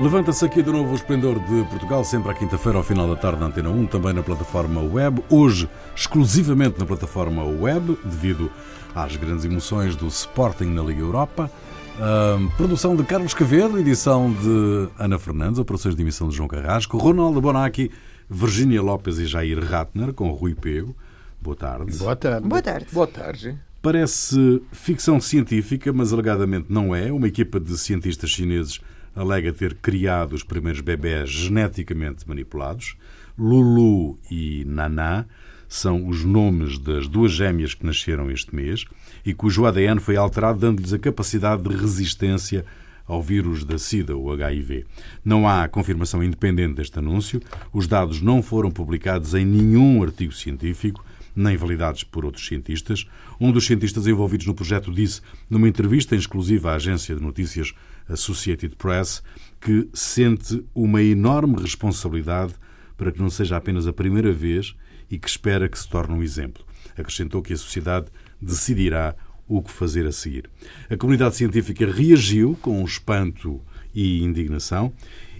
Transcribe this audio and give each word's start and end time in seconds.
Levanta-se 0.00 0.44
aqui 0.44 0.60
de 0.60 0.72
novo 0.72 0.90
o 0.90 0.94
Esplendor 0.96 1.38
de 1.38 1.64
Portugal, 1.70 2.04
sempre 2.04 2.30
à 2.30 2.34
quinta-feira, 2.34 2.78
ao 2.78 2.84
final 2.84 3.08
da 3.08 3.14
tarde, 3.14 3.38
na 3.38 3.46
Antena 3.46 3.70
1, 3.70 3.86
também 3.86 4.12
na 4.12 4.24
plataforma 4.24 4.82
web. 4.82 5.22
Hoje, 5.30 5.70
exclusivamente 5.94 6.80
na 6.80 6.84
plataforma 6.84 7.44
web, 7.44 7.96
devido 8.04 8.50
às 8.92 9.14
grandes 9.14 9.44
emoções 9.44 9.94
do 9.94 10.08
Sporting 10.08 10.64
na 10.64 10.82
Liga 10.82 11.00
Europa. 11.00 11.48
Uh, 11.94 12.50
produção 12.56 12.96
de 12.96 13.04
Carlos 13.04 13.34
Cavedo, 13.34 13.78
edição 13.78 14.32
de 14.32 14.88
Ana 14.98 15.16
Fernandes, 15.16 15.60
operações 15.60 15.94
de 15.94 16.02
emissão 16.02 16.28
de 16.28 16.34
João 16.34 16.48
Carrasco, 16.48 16.98
Ronaldo 16.98 17.40
Bonacci, 17.40 17.88
Virginia 18.28 18.82
Lopes 18.82 19.18
e 19.18 19.26
Jair 19.26 19.62
Ratner, 19.64 20.12
com 20.12 20.28
Rui 20.32 20.56
Pego. 20.56 20.94
Boa 21.40 21.56
tarde. 21.56 21.96
Boa 21.96 22.16
tarde. 22.16 22.48
Boa 22.48 22.62
tarde. 22.62 22.86
Boa 22.90 23.06
tarde. 23.06 23.56
Parece 23.80 24.60
ficção 24.72 25.20
científica, 25.20 25.92
mas 25.92 26.12
alegadamente 26.12 26.66
não 26.68 26.92
é. 26.92 27.12
Uma 27.12 27.28
equipa 27.28 27.60
de 27.60 27.78
cientistas 27.78 28.30
chineses 28.30 28.80
alega 29.14 29.52
ter 29.52 29.74
criado 29.74 30.32
os 30.32 30.42
primeiros 30.42 30.80
bebés 30.80 31.30
geneticamente 31.30 32.28
manipulados. 32.28 32.96
Lulu 33.38 34.18
e 34.30 34.64
Naná 34.66 35.24
são 35.68 36.08
os 36.08 36.24
nomes 36.24 36.78
das 36.78 37.08
duas 37.08 37.32
gêmeas 37.32 37.74
que 37.74 37.84
nasceram 37.84 38.30
este 38.30 38.54
mês 38.54 38.84
e 39.24 39.34
cujo 39.34 39.64
ADN 39.64 39.98
foi 40.00 40.16
alterado, 40.16 40.60
dando-lhes 40.60 40.92
a 40.92 40.98
capacidade 40.98 41.62
de 41.62 41.74
resistência 41.74 42.64
ao 43.06 43.22
vírus 43.22 43.64
da 43.64 43.78
SIDA, 43.78 44.16
o 44.16 44.32
HIV. 44.32 44.86
Não 45.24 45.46
há 45.48 45.68
confirmação 45.68 46.22
independente 46.22 46.74
deste 46.74 46.98
anúncio, 46.98 47.40
os 47.72 47.86
dados 47.86 48.20
não 48.20 48.42
foram 48.42 48.70
publicados 48.70 49.34
em 49.34 49.44
nenhum 49.44 50.02
artigo 50.02 50.32
científico, 50.32 51.04
nem 51.34 51.56
validados 51.56 52.04
por 52.04 52.24
outros 52.24 52.46
cientistas. 52.46 53.06
Um 53.40 53.50
dos 53.50 53.66
cientistas 53.66 54.06
envolvidos 54.06 54.46
no 54.46 54.54
projeto 54.54 54.92
disse, 54.92 55.20
numa 55.48 55.68
entrevista 55.68 56.14
exclusiva 56.14 56.72
à 56.72 56.74
agência 56.76 57.14
de 57.14 57.22
notícias 57.22 57.74
Associated 58.08 58.76
Press, 58.76 59.22
que 59.60 59.88
sente 59.92 60.64
uma 60.74 61.02
enorme 61.02 61.60
responsabilidade 61.60 62.54
para 62.96 63.10
que 63.10 63.20
não 63.20 63.30
seja 63.30 63.56
apenas 63.56 63.86
a 63.86 63.92
primeira 63.92 64.32
vez 64.32 64.74
e 65.10 65.18
que 65.18 65.28
espera 65.28 65.68
que 65.68 65.78
se 65.78 65.88
torne 65.88 66.14
um 66.14 66.22
exemplo. 66.22 66.64
Acrescentou 66.96 67.42
que 67.42 67.52
a 67.52 67.56
sociedade 67.56 68.06
decidirá 68.40 69.16
o 69.48 69.62
que 69.62 69.70
fazer 69.70 70.06
a 70.06 70.12
seguir. 70.12 70.48
A 70.88 70.96
comunidade 70.96 71.36
científica 71.36 71.90
reagiu 71.90 72.56
com 72.60 72.82
espanto 72.84 73.60
e 73.94 74.22
indignação. 74.22 74.92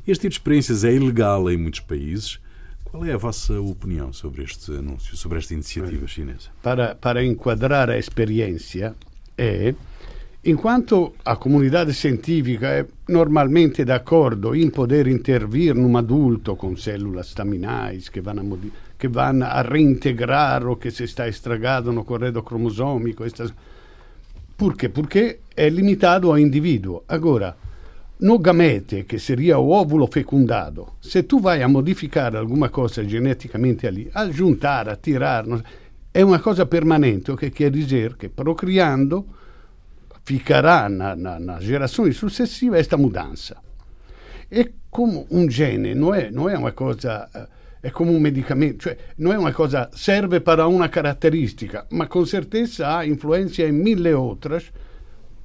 Este 0.06 0.22
tipo 0.22 0.31
de 0.31 0.37
experiências 0.37 0.84
é 0.84 0.95
ilegal 0.95 1.50
em 1.50 1.56
muitos 1.56 1.81
países. 1.81 2.39
Qual 2.95 3.05
é 3.05 3.12
a 3.12 3.17
vossa 3.17 3.61
opinião 3.61 4.12
sobre 4.12 4.45
este 4.45 4.70
anúncio, 4.70 5.17
sobre 5.17 5.39
esta 5.39 5.53
iniciativa 5.53 6.06
chinesa? 6.06 6.50
Para, 6.62 6.95
para 6.95 7.25
enquadrar 7.25 7.91
a 7.91 7.98
experiência, 7.98 8.95
é, 9.37 9.75
enquanto 10.45 11.12
a 11.25 11.34
comunidade 11.34 11.92
científica 11.92 12.69
é 12.69 12.87
normalmente 13.09 13.84
d'accordo 13.84 14.55
in 14.55 14.70
poder 14.70 15.09
intervir 15.09 15.75
num 15.75 15.97
adulto 15.97 16.55
com 16.55 16.77
células 16.77 17.31
staminais 17.31 18.09
que 18.09 18.20
vão 18.20 18.39
a, 18.39 18.97
que 18.97 19.09
vão 19.09 19.42
a 19.42 19.62
reintegrar 19.62 20.65
o 20.65 20.77
que 20.77 20.92
se 20.92 21.03
está 21.03 21.27
estragado 21.27 21.92
no 21.92 22.05
corredo 22.05 22.45
cromosômico. 22.45 23.25
Estas... 23.25 23.53
Por 24.56 24.77
quê? 24.77 24.89
Porque 24.89 25.41
é 25.56 25.69
limitado 25.69 26.31
ao 26.31 26.39
indivíduo. 26.39 27.03
Agora, 27.09 27.56
no 28.20 28.39
gamete, 28.39 29.05
que 29.05 29.19
seria 29.19 29.59
o 29.59 29.70
óvulo 29.70 30.07
fecundado, 30.07 30.95
se 31.01 31.23
tu 31.25 31.41
vai 31.41 31.62
a 31.62 31.69
modificar 31.69 32.37
alguma 32.37 32.69
coisa 32.69 33.05
geneticamente 33.05 33.87
ali, 33.87 34.11
a 34.15 34.29
juntar, 34.31 34.89
a 34.89 34.97
tirar, 34.97 35.45
é 36.12 36.25
uma 36.25 36.39
coisa 36.39 36.65
permanente, 36.65 37.37
que 37.37 37.51
quer 37.51 37.71
dizer 37.71 38.17
que 38.17 38.29
procriando 38.29 39.27
ficará 40.25 40.89
na, 40.89 41.15
na, 41.17 41.39
nas 41.39 41.65
gerações 41.65 42.17
successive 42.17 42.79
esta 42.79 42.97
mudança. 42.97 43.56
É 44.51 44.71
como 44.91 45.27
um 45.31 45.51
gene, 45.51 45.95
não 45.95 46.15
é, 46.15 46.31
não 46.31 46.49
é 46.49 46.56
uma 46.56 46.72
coisa, 46.72 47.28
é 47.83 47.91
como 47.91 48.12
um 48.12 48.21
medicamento, 48.21 48.84
cioè 48.84 48.97
não 49.19 49.33
é 49.33 49.38
uma 49.38 49.53
coisa, 49.53 49.91
serve 49.93 50.38
para 50.38 50.69
uma 50.69 50.88
característica, 50.88 51.84
mas 51.91 52.09
com 52.09 52.25
certeza 52.25 52.97
há 52.97 53.06
influência 53.06 53.69
em 53.69 53.72
mil 53.72 54.21
outras. 54.22 54.72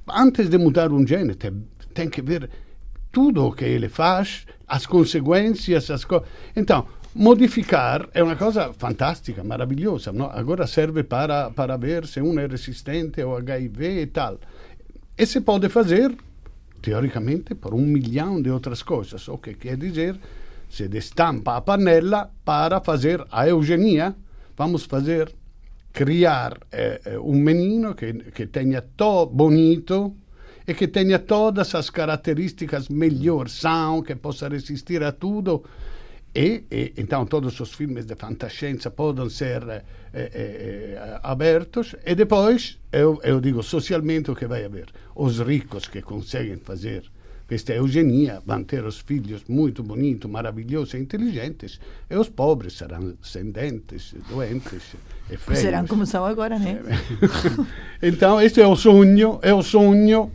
Antes 0.08 0.48
de 0.48 0.56
mudar 0.56 0.92
um 0.92 1.06
gene, 1.06 1.34
tem, 1.34 1.64
tem 1.92 2.08
que 2.08 2.22
ver 2.22 2.48
tudo 3.10 3.46
o 3.46 3.52
que 3.52 3.64
ele 3.64 3.88
faz, 3.88 4.46
as 4.66 4.86
consequências, 4.86 5.90
as 5.90 6.04
co... 6.04 6.22
Então, 6.54 6.86
modificar 7.14 8.08
é 8.14 8.22
uma 8.22 8.36
coisa 8.36 8.72
fantástica, 8.72 9.42
maravilhosa. 9.42 10.12
No? 10.12 10.26
Agora 10.26 10.66
serve 10.66 11.02
para, 11.02 11.50
para 11.50 11.76
ver 11.76 12.06
se 12.06 12.20
um 12.20 12.38
é 12.38 12.46
resistente 12.46 13.20
ao 13.20 13.36
HIV 13.36 14.02
e 14.02 14.06
tal. 14.06 14.38
E 15.18 15.26
se 15.26 15.40
pode 15.40 15.68
fazer, 15.68 16.16
teoricamente, 16.80 17.54
por 17.54 17.74
um 17.74 17.82
milhão 17.82 18.40
de 18.40 18.50
outras 18.50 18.82
coisas. 18.82 19.26
O 19.28 19.38
que 19.38 19.54
quer 19.54 19.76
dizer, 19.76 20.18
se 20.68 20.88
destampa 20.88 21.56
a 21.56 21.60
panela 21.60 22.30
para 22.44 22.80
fazer 22.80 23.24
a 23.30 23.46
eugenia, 23.48 24.14
vamos 24.56 24.84
fazer, 24.84 25.34
criar 25.92 26.56
eh, 26.70 27.18
um 27.20 27.34
menino 27.34 27.94
que, 27.94 28.12
que 28.30 28.46
tenha 28.46 28.80
todo 28.80 29.32
bonito, 29.32 30.14
e 30.70 30.74
que 30.74 30.86
tenha 30.86 31.18
todas 31.18 31.74
as 31.74 31.90
características 31.90 32.88
melhor, 32.88 33.48
são, 33.48 34.02
que 34.02 34.14
possa 34.14 34.48
resistir 34.48 35.02
a 35.02 35.10
tudo. 35.10 35.64
E, 36.32 36.62
e, 36.70 36.92
então 36.96 37.26
todos 37.26 37.58
os 37.58 37.74
filmes 37.74 38.06
de 38.06 38.14
fantascienza 38.14 38.88
podem 38.88 39.28
ser 39.28 39.64
eh, 39.68 39.82
eh, 40.14 41.20
abertos 41.24 41.96
e 42.06 42.14
depois, 42.14 42.78
eu, 42.92 43.20
eu 43.24 43.40
digo 43.40 43.64
socialmente 43.64 44.30
o 44.30 44.36
que 44.36 44.46
vai 44.46 44.64
haver. 44.64 44.90
Os 45.16 45.40
ricos 45.40 45.88
que 45.88 46.02
conseguem 46.02 46.58
fazer 46.58 47.02
questa 47.50 47.74
eugenia 47.74 48.40
vão 48.46 48.62
ter 48.62 48.84
os 48.84 49.00
filhos 49.00 49.42
muito 49.48 49.82
bonitos, 49.82 50.30
maravilhosos 50.30 50.94
e 50.94 50.98
inteligentes, 50.98 51.80
e 52.08 52.14
os 52.14 52.28
pobres 52.28 52.74
serão 52.74 53.14
sem 53.20 53.50
dentes, 53.50 54.14
doentes 54.28 54.94
e 55.28 55.36
feios. 55.36 55.58
Serão 55.58 55.84
como 55.84 56.06
são 56.06 56.24
agora, 56.24 56.60
né? 56.60 56.80
então, 58.00 58.40
este 58.40 58.60
é 58.60 58.66
o 58.68 58.76
sonho, 58.76 59.40
é 59.42 59.52
o 59.52 59.64
sonho 59.64 60.30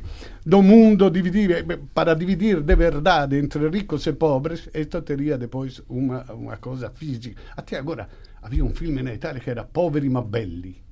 do 0.46 0.62
mundo 0.62 1.10
dividir, 1.10 1.66
para 1.94 2.14
dividir 2.14 2.60
de 2.60 2.76
verdade 2.76 3.38
entre 3.38 3.70
ricos 3.70 4.06
e 4.08 4.12
pobres, 4.12 4.68
isto 4.74 5.02
teria 5.02 5.38
depois 5.38 5.82
uma, 5.88 6.26
uma 6.34 6.58
coisa 6.58 6.90
física. 6.90 7.42
Até 7.56 7.78
agora 7.78 8.10
havia 8.42 8.66
um 8.66 8.76
filme 8.76 9.02
na 9.02 9.14
Itália 9.14 9.40
que 9.40 9.50
era 9.50 9.64
Poveri 9.64 10.10
ma 10.10 10.22
belli, 10.22 10.84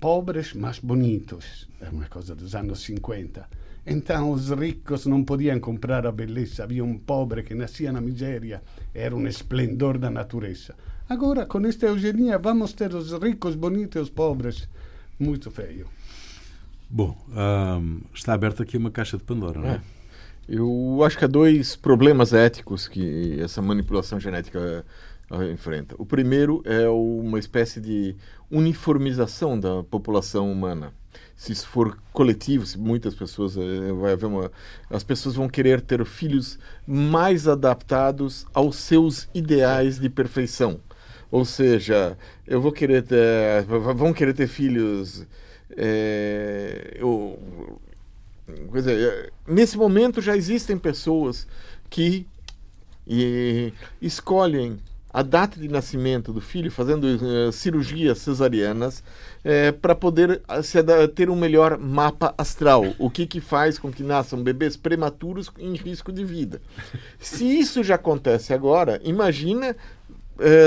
pobres 0.00 0.54
mas 0.54 0.78
bonitos, 0.78 1.68
é 1.82 1.90
uma 1.90 2.06
coisa 2.06 2.34
dos 2.34 2.54
anos 2.54 2.80
50. 2.80 3.68
Então 3.90 4.30
os 4.30 4.50
ricos 4.50 5.06
não 5.06 5.24
podiam 5.24 5.58
comprar 5.58 6.06
a 6.06 6.12
beleza, 6.12 6.64
havia 6.64 6.84
um 6.84 6.98
pobre 6.98 7.42
que 7.42 7.54
nascia 7.54 7.90
na 7.90 8.00
miséria, 8.00 8.62
era 8.94 9.16
um 9.16 9.26
esplendor 9.26 9.98
da 9.98 10.10
natureza. 10.10 10.74
Agora, 11.08 11.46
com 11.46 11.64
esta 11.66 11.86
eugenia, 11.86 12.38
vamos 12.38 12.74
ter 12.74 12.94
os 12.94 13.12
ricos 13.12 13.54
bonitos 13.54 13.96
e 13.96 14.02
os 14.02 14.10
pobres 14.10 14.68
muito 15.18 15.50
feios. 15.50 15.88
Bom, 16.90 17.16
está 18.14 18.34
aberta 18.34 18.62
aqui 18.62 18.76
uma 18.76 18.90
caixa 18.90 19.16
de 19.16 19.24
Pandora, 19.24 19.58
não 19.58 19.68
é? 19.68 19.72
é? 19.72 19.80
Eu 20.48 21.00
acho 21.04 21.18
que 21.18 21.24
há 21.24 21.28
dois 21.28 21.76
problemas 21.76 22.32
éticos 22.32 22.88
que 22.88 23.38
essa 23.40 23.60
manipulação 23.60 24.18
genética 24.18 24.84
eh, 25.30 25.52
enfrenta. 25.52 25.94
O 25.98 26.06
primeiro 26.06 26.62
é 26.64 26.88
uma 26.88 27.38
espécie 27.38 27.80
de 27.80 28.16
uniformização 28.50 29.60
da 29.60 29.82
população 29.82 30.50
humana. 30.50 30.94
Se 31.36 31.52
isso 31.52 31.68
for 31.68 31.96
coletivo, 32.12 32.66
se 32.66 32.76
muitas 32.76 33.14
pessoas 33.14 33.56
eh, 33.56 33.92
vai 33.92 34.12
haver 34.12 34.26
uma, 34.26 34.50
as 34.90 35.04
pessoas 35.04 35.36
vão 35.36 35.48
querer 35.48 35.80
ter 35.80 36.04
filhos 36.04 36.58
mais 36.86 37.46
adaptados 37.46 38.46
aos 38.52 38.76
seus 38.76 39.28
ideais 39.32 39.98
de 40.00 40.08
perfeição. 40.08 40.80
Ou 41.30 41.44
seja, 41.44 42.18
eu 42.46 42.60
vou 42.60 42.72
querer 42.72 43.02
ter, 43.02 43.64
vão 43.94 44.12
querer 44.12 44.34
ter 44.34 44.48
filhos 44.48 45.26
é, 45.76 46.96
eu, 46.96 47.38
dizer, 48.72 49.32
nesse 49.46 49.76
momento 49.76 50.20
já 50.20 50.36
existem 50.36 50.78
pessoas 50.78 51.46
que 51.90 52.26
e, 53.06 53.72
escolhem 54.00 54.78
a 55.18 55.22
data 55.22 55.58
de 55.58 55.66
nascimento 55.66 56.32
do 56.32 56.40
filho, 56.40 56.70
fazendo 56.70 57.02
uh, 57.04 57.50
cirurgias 57.50 58.18
cesarianas, 58.18 59.02
é, 59.42 59.72
para 59.72 59.92
poder 59.92 60.40
se, 60.62 60.78
ter 61.12 61.28
um 61.28 61.34
melhor 61.34 61.76
mapa 61.76 62.32
astral. 62.38 62.84
O 63.00 63.10
que, 63.10 63.26
que 63.26 63.40
faz 63.40 63.80
com 63.80 63.90
que 63.90 64.04
nasçam 64.04 64.40
bebês 64.40 64.76
prematuros 64.76 65.50
em 65.58 65.74
risco 65.74 66.12
de 66.12 66.24
vida. 66.24 66.60
Se 67.18 67.44
isso 67.44 67.82
já 67.82 67.96
acontece 67.96 68.54
agora, 68.54 69.00
imagina 69.02 69.74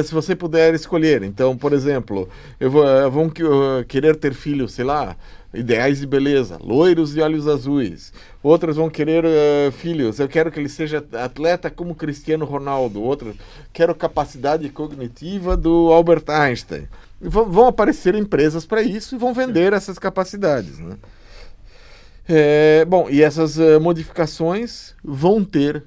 se 0.04 0.14
você 0.14 0.36
puder 0.36 0.74
escolher. 0.74 1.24
Então, 1.24 1.56
por 1.56 1.72
exemplo, 1.72 2.28
eu 2.60 2.70
vou, 2.70 2.86
eu 2.86 3.10
vou 3.10 3.28
uh, 3.28 3.86
querer 3.88 4.18
ter 4.18 4.34
filhos, 4.34 4.74
sei 4.74 4.84
lá, 4.84 5.16
ideais 5.54 6.00
de 6.00 6.08
beleza, 6.08 6.58
loiros 6.62 7.14
de 7.14 7.22
olhos 7.22 7.48
azuis. 7.48 8.12
Outras 8.44 8.76
vão 8.76 8.90
querer 8.90 9.24
uh, 9.24 9.72
filhos, 9.72 10.20
eu 10.20 10.28
quero 10.28 10.52
que 10.52 10.60
ele 10.60 10.70
seja 10.70 11.06
atleta 11.14 11.70
como 11.70 11.94
Cristiano 11.94 12.44
Ronaldo. 12.44 13.02
Outras, 13.02 13.36
quero 13.72 13.94
capacidade 13.94 14.68
cognitiva 14.70 15.56
do 15.56 15.92
Albert 15.92 16.24
Einstein. 16.28 16.88
vão 17.20 17.68
aparecer 17.68 18.16
empresas 18.16 18.66
para 18.66 18.82
isso 18.82 19.16
e 19.16 19.18
vão 19.20 19.34
vender 19.34 19.74
essas 19.74 20.00
capacidades. 20.00 20.80
Né? 20.80 20.96
É, 22.28 22.86
bom, 22.86 23.08
e 23.10 23.22
essas 23.22 23.58
uh, 23.58 23.80
modificações 23.80 24.96
vão 25.04 25.44
ter 25.44 25.84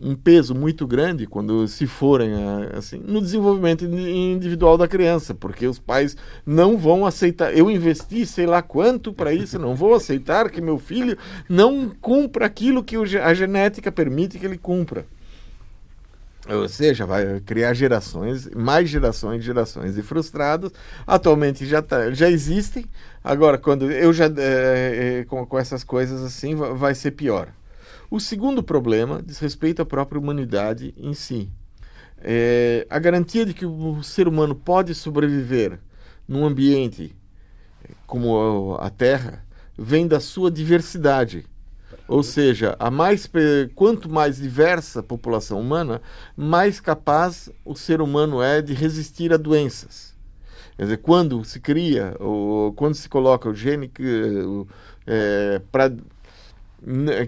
um 0.00 0.14
peso 0.14 0.54
muito 0.54 0.86
grande 0.86 1.26
quando 1.26 1.68
se 1.68 1.86
forem 1.86 2.32
assim 2.72 2.98
no 2.98 3.20
desenvolvimento 3.20 3.84
individual 3.84 4.76
da 4.76 4.88
criança, 4.88 5.34
porque 5.34 5.66
os 5.66 5.78
pais 5.78 6.16
não 6.44 6.76
vão 6.76 7.06
aceitar. 7.06 7.56
Eu 7.56 7.70
investi 7.70 8.26
sei 8.26 8.46
lá 8.46 8.60
quanto 8.60 9.12
para 9.12 9.32
isso, 9.32 9.58
não 9.58 9.74
vou 9.74 9.94
aceitar 9.94 10.50
que 10.50 10.60
meu 10.60 10.78
filho 10.78 11.16
não 11.48 11.88
cumpra 12.00 12.46
aquilo 12.46 12.82
que 12.82 12.96
a 12.96 13.34
genética 13.34 13.92
permite 13.92 14.38
que 14.38 14.46
ele 14.46 14.58
cumpra. 14.58 15.06
Ou 16.46 16.68
seja, 16.68 17.06
vai 17.06 17.40
criar 17.40 17.72
gerações, 17.72 18.50
mais 18.50 18.90
gerações 18.90 19.42
gerações 19.42 19.94
de 19.94 20.02
frustrados. 20.02 20.72
Atualmente 21.06 21.64
já, 21.64 21.80
tá, 21.80 22.10
já 22.10 22.28
existem. 22.28 22.84
Agora, 23.22 23.56
quando 23.56 23.90
eu 23.90 24.12
já 24.12 24.26
é, 24.26 25.20
é, 25.20 25.24
com, 25.24 25.46
com 25.46 25.58
essas 25.58 25.82
coisas 25.82 26.22
assim, 26.22 26.54
vai 26.54 26.94
ser 26.94 27.12
pior. 27.12 27.48
O 28.14 28.20
segundo 28.20 28.62
problema 28.62 29.20
diz 29.20 29.40
respeito 29.40 29.82
à 29.82 29.84
própria 29.84 30.20
humanidade 30.20 30.94
em 30.96 31.14
si. 31.14 31.50
É, 32.18 32.86
a 32.88 32.96
garantia 33.00 33.44
de 33.44 33.52
que 33.52 33.66
o 33.66 34.04
ser 34.04 34.28
humano 34.28 34.54
pode 34.54 34.94
sobreviver 34.94 35.80
num 36.28 36.46
ambiente 36.46 37.12
como 38.06 38.76
a 38.78 38.88
Terra 38.88 39.44
vem 39.76 40.06
da 40.06 40.20
sua 40.20 40.48
diversidade. 40.48 41.44
Ou 42.06 42.22
seja, 42.22 42.76
a 42.78 42.88
mais, 42.88 43.28
quanto 43.74 44.08
mais 44.08 44.36
diversa 44.36 45.00
a 45.00 45.02
população 45.02 45.60
humana, 45.60 46.00
mais 46.36 46.78
capaz 46.78 47.50
o 47.64 47.74
ser 47.74 48.00
humano 48.00 48.40
é 48.40 48.62
de 48.62 48.74
resistir 48.74 49.32
a 49.32 49.36
doenças. 49.36 50.14
Quer 50.76 50.84
dizer, 50.84 50.96
quando 50.98 51.44
se 51.44 51.58
cria, 51.58 52.14
ou 52.20 52.72
quando 52.74 52.94
se 52.94 53.08
coloca 53.08 53.48
o 53.48 53.54
gene 53.54 53.90
é, 55.04 55.60
para 55.72 55.92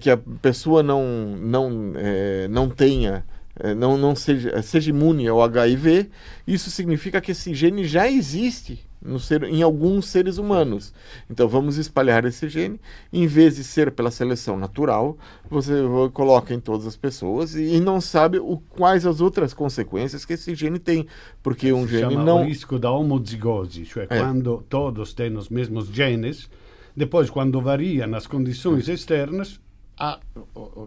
que 0.00 0.10
a 0.10 0.16
pessoa 0.16 0.82
não, 0.82 1.36
não, 1.36 1.92
é, 1.96 2.48
não 2.48 2.68
tenha, 2.68 3.24
é, 3.58 3.74
não, 3.74 3.96
não 3.96 4.14
seja, 4.14 4.60
seja 4.62 4.90
imune 4.90 5.26
ao 5.26 5.42
HIV, 5.42 6.10
isso 6.46 6.70
significa 6.70 7.20
que 7.20 7.32
esse 7.32 7.54
gene 7.54 7.84
já 7.84 8.08
existe 8.08 8.86
no 9.00 9.18
ser, 9.20 9.44
em 9.44 9.62
alguns 9.62 10.08
seres 10.08 10.36
humanos. 10.36 10.92
Então 11.30 11.48
vamos 11.48 11.76
espalhar 11.76 12.24
esse 12.24 12.48
gene, 12.48 12.80
em 13.12 13.26
vez 13.26 13.56
de 13.56 13.64
ser 13.64 13.90
pela 13.92 14.10
seleção 14.10 14.58
natural, 14.58 15.16
você 15.48 15.72
coloca 16.12 16.52
em 16.52 16.60
todas 16.60 16.86
as 16.86 16.96
pessoas 16.96 17.54
e, 17.54 17.80
não 17.80 18.00
sabe 18.00 18.38
o, 18.38 18.58
quais 18.70 19.06
as 19.06 19.20
outras 19.20 19.54
consequências 19.54 20.24
que 20.24 20.32
esse 20.32 20.54
gene 20.54 20.78
tem, 20.78 21.06
porque 21.42 21.72
um 21.72 21.86
gene 21.86 22.14
chama 22.14 22.24
não 22.24 22.42
o 22.42 22.44
risco 22.44 22.78
da 22.78 22.90
homozigose, 22.90 23.84
cioè 23.84 24.06
é. 24.10 24.18
quando 24.18 24.64
todos 24.68 25.14
têm 25.14 25.36
os 25.36 25.48
mesmos 25.48 25.88
genes 25.88 26.50
depois, 26.96 27.28
quando 27.28 27.60
varia 27.60 28.06
nas 28.06 28.26
condições 28.26 28.88
externas, 28.88 29.60
há, 29.98 30.18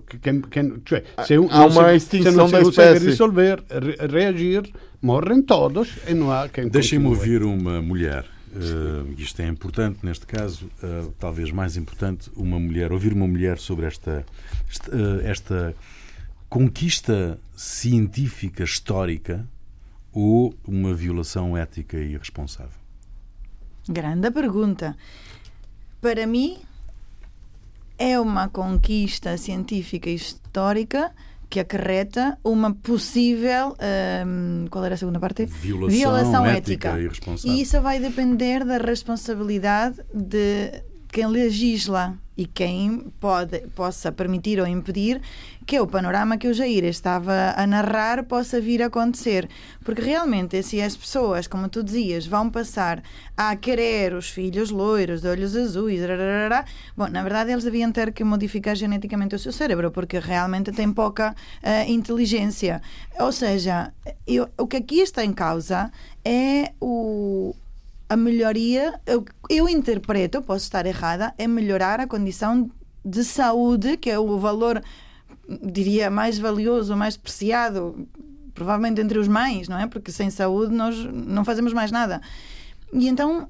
que, 0.07 0.17
que, 0.17 0.81
cioè, 0.85 1.03
se, 1.25 1.37
un, 1.37 1.47
há 1.51 1.65
uma 1.65 1.89
se, 1.89 1.95
extinção 1.97 2.31
se 2.31 2.37
não 2.37 2.47
se 2.47 2.61
consegue 2.61 3.05
resolver, 3.05 3.63
re, 3.69 4.07
reagir, 4.07 4.73
morrem 5.01 5.41
todos 5.41 5.97
e 6.07 6.13
não 6.13 6.31
há 6.31 6.49
quem 6.49 6.67
Deixem-me 6.67 7.07
ouvir 7.07 7.43
uma 7.43 7.81
mulher. 7.81 8.25
Uh, 8.51 9.13
isto 9.15 9.39
é 9.43 9.47
importante 9.47 10.03
neste 10.03 10.25
caso, 10.25 10.65
uh, 10.81 11.13
talvez 11.19 11.51
mais 11.51 11.77
importante, 11.77 12.31
uma 12.35 12.59
mulher, 12.59 12.91
ouvir 12.91 13.13
uma 13.13 13.27
mulher 13.27 13.59
sobre 13.59 13.85
esta, 13.85 14.25
esta, 14.67 14.95
uh, 14.95 15.21
esta 15.21 15.75
conquista 16.49 17.39
científica 17.55 18.63
histórica 18.63 19.47
ou 20.11 20.55
uma 20.67 20.95
violação 20.95 21.55
ética 21.55 21.97
e 21.97 22.13
irresponsável? 22.13 22.79
Grande 23.87 24.31
pergunta 24.31 24.97
para 26.01 26.25
mim, 26.25 26.57
é 27.97 28.19
uma 28.19 28.47
conquista 28.47 29.37
científica 29.37 30.09
e 30.09 30.15
histórica 30.15 31.11
que 31.49 31.59
acarreta 31.59 32.37
uma 32.43 32.73
possível 32.73 33.75
um, 34.25 34.67
qual 34.69 34.85
era 34.85 34.93
a 34.93 34.97
segunda 34.97 35.19
parte? 35.19 35.45
Violação, 35.45 35.97
Violação 35.97 36.45
ética. 36.45 36.89
ética. 36.89 37.31
E 37.43 37.61
isso 37.61 37.81
vai 37.81 37.99
depender 37.99 38.63
da 38.63 38.77
responsabilidade 38.77 39.99
de 40.13 40.83
quem 41.11 41.27
legisla 41.27 42.17
e 42.37 42.45
quem 42.45 43.11
pode, 43.19 43.59
possa 43.75 44.11
permitir 44.11 44.61
ou 44.61 44.67
impedir 44.67 45.21
que 45.65 45.77
o 45.79 45.85
panorama 45.85 46.37
que 46.37 46.47
o 46.47 46.53
Jair 46.53 46.85
estava 46.85 47.53
a 47.57 47.67
narrar 47.67 48.23
possa 48.23 48.61
vir 48.61 48.81
a 48.81 48.85
acontecer. 48.85 49.49
Porque 49.83 50.01
realmente, 50.01 50.63
se 50.63 50.81
as 50.81 50.95
pessoas, 50.95 51.47
como 51.47 51.67
tu 51.67 51.83
dizias, 51.83 52.25
vão 52.25 52.49
passar 52.49 53.03
a 53.35 53.55
querer 53.55 54.13
os 54.13 54.29
filhos 54.29 54.69
loiros, 54.69 55.21
de 55.21 55.27
olhos 55.27 55.55
azuis, 55.55 56.01
rararara, 56.01 56.63
bom, 56.95 57.07
na 57.07 57.21
verdade 57.23 57.51
eles 57.51 57.65
deviam 57.65 57.91
ter 57.91 58.13
que 58.13 58.23
modificar 58.23 58.75
geneticamente 58.75 59.35
o 59.35 59.39
seu 59.39 59.51
cérebro, 59.51 59.91
porque 59.91 60.17
realmente 60.17 60.71
tem 60.71 60.93
pouca 60.93 61.31
uh, 61.33 61.91
inteligência. 61.91 62.81
Ou 63.19 63.31
seja, 63.31 63.91
eu, 64.25 64.47
o 64.57 64.65
que 64.65 64.77
aqui 64.77 65.01
está 65.01 65.25
em 65.25 65.33
causa 65.33 65.91
é 66.23 66.71
o 66.79 67.53
a 68.09 68.17
melhoria, 68.17 68.99
eu, 69.05 69.23
eu 69.49 69.69
interpreto, 69.69 70.41
posso 70.41 70.63
estar 70.63 70.85
errada, 70.85 71.33
é 71.37 71.47
melhorar 71.47 71.99
a 71.99 72.07
condição 72.07 72.69
de 73.05 73.23
saúde, 73.23 73.97
que 73.97 74.09
é 74.09 74.17
o 74.17 74.39
valor, 74.39 74.81
diria, 75.63 76.09
mais 76.09 76.39
valioso, 76.39 76.95
mais 76.97 77.15
preciado, 77.15 78.07
provavelmente 78.53 78.99
entre 78.99 79.19
os 79.19 79.27
mães, 79.27 79.69
não 79.69 79.77
é? 79.77 79.87
Porque 79.87 80.11
sem 80.11 80.29
saúde 80.29 80.73
nós 80.73 80.95
não 81.05 81.45
fazemos 81.45 81.71
mais 81.71 81.91
nada. 81.91 82.19
E 82.91 83.07
então 83.07 83.47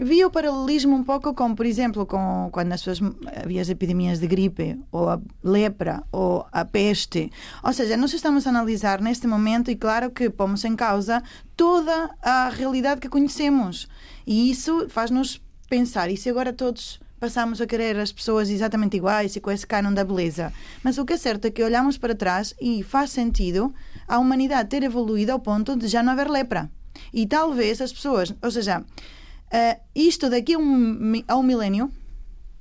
Vi 0.00 0.24
o 0.24 0.30
paralelismo 0.30 0.94
um 0.94 1.02
pouco 1.02 1.34
com, 1.34 1.56
por 1.56 1.66
exemplo, 1.66 2.06
com 2.06 2.48
quando 2.52 2.72
as 2.72 2.82
pessoas 2.82 3.00
havia 3.42 3.60
as 3.60 3.68
epidemias 3.68 4.20
de 4.20 4.28
gripe, 4.28 4.78
ou 4.92 5.08
a 5.08 5.20
lepra, 5.42 6.04
ou 6.12 6.46
a 6.52 6.64
peste. 6.64 7.32
Ou 7.64 7.72
seja, 7.72 7.96
nós 7.96 8.12
estamos 8.12 8.46
a 8.46 8.50
analisar 8.50 9.00
neste 9.00 9.26
momento 9.26 9.72
e 9.72 9.76
claro 9.76 10.10
que 10.10 10.30
pomos 10.30 10.64
em 10.64 10.76
causa 10.76 11.20
toda 11.56 12.14
a 12.22 12.48
realidade 12.48 13.00
que 13.00 13.08
conhecemos. 13.08 13.88
E 14.24 14.48
isso 14.48 14.88
faz-nos 14.88 15.42
pensar, 15.68 16.08
e 16.08 16.16
se 16.16 16.30
agora 16.30 16.52
todos 16.52 17.00
passamos 17.18 17.60
a 17.60 17.66
querer 17.66 17.98
as 17.98 18.12
pessoas 18.12 18.48
exatamente 18.48 18.96
iguais 18.96 19.34
e 19.34 19.40
com 19.40 19.50
esse 19.50 19.66
canon 19.66 19.92
da 19.92 20.04
beleza. 20.04 20.52
Mas 20.84 20.96
o 20.96 21.04
que 21.04 21.14
é 21.14 21.16
certo 21.16 21.46
é 21.46 21.50
que 21.50 21.64
olhamos 21.64 21.98
para 21.98 22.14
trás 22.14 22.54
e 22.60 22.84
faz 22.84 23.10
sentido 23.10 23.74
a 24.06 24.20
humanidade 24.20 24.68
ter 24.68 24.84
evoluído 24.84 25.32
ao 25.32 25.40
ponto 25.40 25.76
de 25.76 25.88
já 25.88 26.04
não 26.04 26.12
haver 26.12 26.30
lepra. 26.30 26.70
E 27.12 27.26
talvez 27.26 27.80
as 27.80 27.92
pessoas, 27.92 28.32
ou 28.40 28.50
seja, 28.52 28.84
Uh, 29.52 29.80
isto 29.94 30.28
daqui 30.28 30.54
a 30.54 30.58
um, 30.58 31.22
a 31.26 31.36
um 31.36 31.42
milénio, 31.42 31.90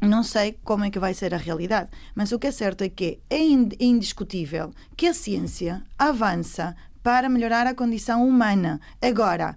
não 0.01 0.23
sei 0.23 0.57
como 0.63 0.85
é 0.85 0.89
que 0.89 0.99
vai 0.99 1.13
ser 1.13 1.33
a 1.33 1.37
realidade, 1.37 1.89
mas 2.15 2.31
o 2.31 2.39
que 2.39 2.47
é 2.47 2.51
certo 2.51 2.83
é 2.83 2.89
que 2.89 3.19
é 3.29 3.39
indiscutível 3.39 4.71
que 4.95 5.07
a 5.07 5.13
ciência 5.13 5.83
avança 5.97 6.75
para 7.03 7.29
melhorar 7.29 7.67
a 7.67 7.73
condição 7.73 8.27
humana. 8.27 8.79
Agora, 9.01 9.55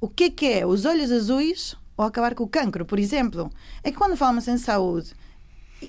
o 0.00 0.08
que 0.08 0.24
é 0.24 0.30
que 0.30 0.46
é 0.46 0.66
os 0.66 0.84
olhos 0.84 1.10
azuis 1.10 1.76
ou 1.96 2.04
acabar 2.04 2.34
com 2.34 2.44
o 2.44 2.48
cancro, 2.48 2.84
por 2.84 2.98
exemplo? 2.98 3.50
É 3.82 3.90
que 3.90 3.96
quando 3.96 4.16
falamos 4.16 4.46
em 4.48 4.58
saúde, 4.58 5.14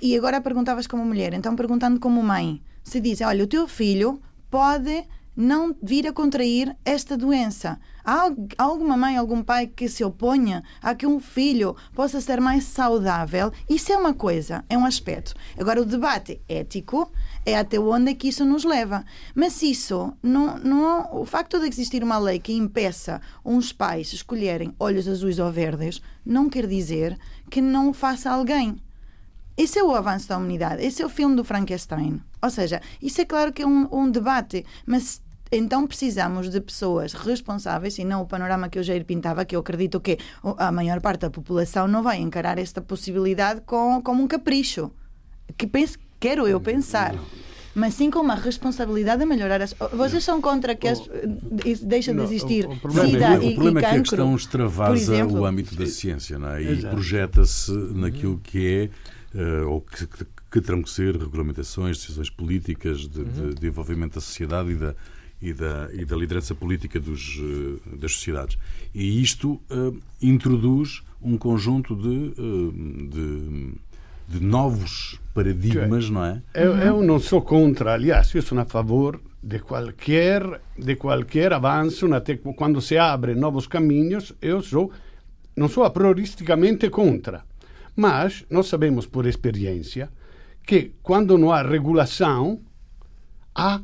e 0.01 0.15
agora 0.15 0.41
perguntavas 0.41 0.87
como 0.87 1.05
mulher, 1.05 1.33
então 1.33 1.55
perguntando 1.55 1.99
como 1.99 2.21
mãe, 2.23 2.61
se 2.83 2.99
diz, 2.99 3.21
olha, 3.21 3.43
o 3.43 3.47
teu 3.47 3.67
filho 3.67 4.21
pode 4.49 5.05
não 5.39 5.73
vir 5.81 6.05
a 6.05 6.11
contrair 6.11 6.75
esta 6.83 7.15
doença. 7.15 7.79
Há 8.03 8.29
alguma 8.57 8.97
mãe, 8.97 9.15
algum 9.15 9.41
pai 9.41 9.67
que 9.67 9.87
se 9.87 10.03
oponha 10.03 10.61
a 10.81 10.93
que 10.93 11.07
um 11.07 11.17
filho 11.17 11.77
possa 11.93 12.19
ser 12.19 12.41
mais 12.41 12.65
saudável? 12.65 13.49
Isso 13.69 13.93
é 13.93 13.97
uma 13.97 14.13
coisa, 14.13 14.65
é 14.67 14.77
um 14.77 14.85
aspecto. 14.85 15.33
Agora, 15.57 15.81
o 15.81 15.85
debate 15.85 16.41
ético 16.49 17.09
é 17.45 17.57
até 17.57 17.79
onde 17.79 18.11
é 18.11 18.13
que 18.15 18.27
isso 18.27 18.43
nos 18.43 18.65
leva. 18.65 19.05
Mas 19.33 19.63
isso, 19.63 20.11
não, 20.21 20.57
não, 20.57 21.21
o 21.21 21.25
facto 21.25 21.57
de 21.57 21.67
existir 21.67 22.03
uma 22.03 22.17
lei 22.17 22.39
que 22.39 22.51
impeça 22.51 23.21
uns 23.45 23.71
pais 23.71 24.11
escolherem 24.11 24.75
olhos 24.77 25.07
azuis 25.07 25.39
ou 25.39 25.49
verdes, 25.49 26.01
não 26.25 26.49
quer 26.49 26.67
dizer 26.67 27.17
que 27.49 27.61
não 27.61 27.93
faça 27.93 28.29
alguém. 28.29 28.75
Esse 29.55 29.79
é 29.79 29.83
o 29.83 29.93
avanço 29.93 30.27
da 30.27 30.37
humanidade. 30.37 30.85
Esse 30.85 31.01
é 31.01 31.05
o 31.05 31.09
filme 31.09 31.35
do 31.35 31.43
Frankenstein. 31.45 32.21
Ou 32.41 32.49
seja, 32.49 32.81
isso 33.01 33.21
é 33.21 33.25
claro 33.25 33.51
que 33.51 33.61
é 33.61 33.67
um, 33.67 33.87
um 33.91 34.09
debate, 34.09 34.65
mas 34.85 35.21
então 35.51 35.87
precisamos 35.87 36.49
de 36.49 36.61
pessoas 36.61 37.13
responsáveis 37.13 37.97
e 37.97 38.05
não 38.05 38.21
o 38.21 38.25
panorama 38.25 38.69
que 38.69 38.77
o 38.77 38.83
Jair 38.83 39.03
pintava, 39.03 39.43
que 39.45 39.55
eu 39.55 39.59
acredito 39.61 39.99
que 39.99 40.17
a 40.57 40.71
maior 40.71 41.01
parte 41.01 41.21
da 41.21 41.29
população 41.29 41.87
não 41.87 42.03
vai 42.03 42.17
encarar 42.17 42.59
esta 42.59 42.81
possibilidade 42.81 43.61
com, 43.61 44.01
como 44.03 44.23
um 44.23 44.27
capricho. 44.27 44.91
Que 45.57 45.65
penso, 45.65 45.97
quero 46.19 46.47
eu 46.47 46.59
pensar. 46.61 47.15
Mas 47.73 47.93
sim 47.93 48.11
com 48.11 48.19
uma 48.19 48.35
responsabilidade 48.35 49.19
de 49.19 49.25
melhorar 49.25 49.61
as. 49.61 49.73
Vocês 49.93 50.23
são 50.23 50.41
contra 50.41 50.75
que 50.75 50.87
as, 50.87 51.01
deixa 51.81 52.13
de 52.13 52.21
existir 52.21 52.65
o, 52.65 52.75
problema, 52.77 53.07
SIDA 53.07 53.25
é, 53.25 53.37
o 53.37 53.53
problema 53.53 53.79
é 53.79 53.83
que 53.83 53.95
a 53.95 53.99
questão 53.99 54.35
extravasa 54.35 55.25
o 55.25 55.45
âmbito 55.45 55.75
da 55.75 55.85
ciência 55.85 56.37
não 56.37 56.49
é? 56.49 56.63
e 56.63 56.81
projeta-se 56.81 57.71
naquilo 57.71 58.39
que 58.39 58.89
é 59.33 59.39
uh, 59.39 59.69
ou 59.69 59.81
que, 59.81 60.05
que, 60.07 60.25
que 60.51 60.61
terão 60.61 60.81
que 60.81 60.89
ser 60.89 61.15
regulamentações, 61.15 61.97
decisões 61.97 62.29
políticas 62.29 63.01
de, 63.01 63.23
de, 63.23 63.55
de 63.55 63.67
envolvimento 63.67 64.15
da 64.15 64.21
sociedade 64.21 64.71
e 64.71 64.75
da, 64.75 64.95
e 65.41 65.53
da, 65.53 65.89
e 65.93 66.05
da 66.05 66.15
liderança 66.15 66.53
política 66.53 66.99
dos, 66.99 67.39
eh, 67.39 67.97
das 67.97 68.13
sociedades. 68.13 68.57
E 68.93 69.21
isto 69.21 69.61
uh, 69.71 69.97
introduz 70.21 71.01
um 71.21 71.37
conjunto 71.37 71.95
de, 71.95 72.33
uh, 72.39 72.71
de, 73.09 73.73
de 74.27 74.45
novos 74.45 75.19
paradigmas, 75.33 76.09
não 76.09 76.25
é? 76.25 76.41
Eu, 76.53 76.75
eu 76.77 77.03
não 77.03 77.19
sou 77.19 77.41
contra, 77.41 77.93
aliás, 77.93 78.33
eu 78.35 78.41
sou 78.41 78.59
a 78.59 78.65
favor 78.65 79.19
de 79.41 79.59
qualquer, 79.59 80.61
de 80.77 80.95
qualquer 80.95 81.53
avanço, 81.53 82.13
até 82.13 82.35
quando 82.35 82.81
se 82.81 82.97
abre 82.97 83.33
novos 83.33 83.67
caminhos, 83.67 84.33
eu 84.41 84.61
sou, 84.61 84.91
não 85.55 85.69
sou 85.69 85.83
a 85.83 85.89
prioristicamente 85.89 86.89
contra. 86.89 87.43
Mas 87.95 88.45
nós 88.49 88.67
sabemos 88.67 89.05
por 89.05 89.25
experiência 89.25 90.09
que 90.65 90.91
quando 91.01 91.37
não 91.37 91.51
há 91.51 91.61
regulação, 91.61 92.59
há, 93.55 93.81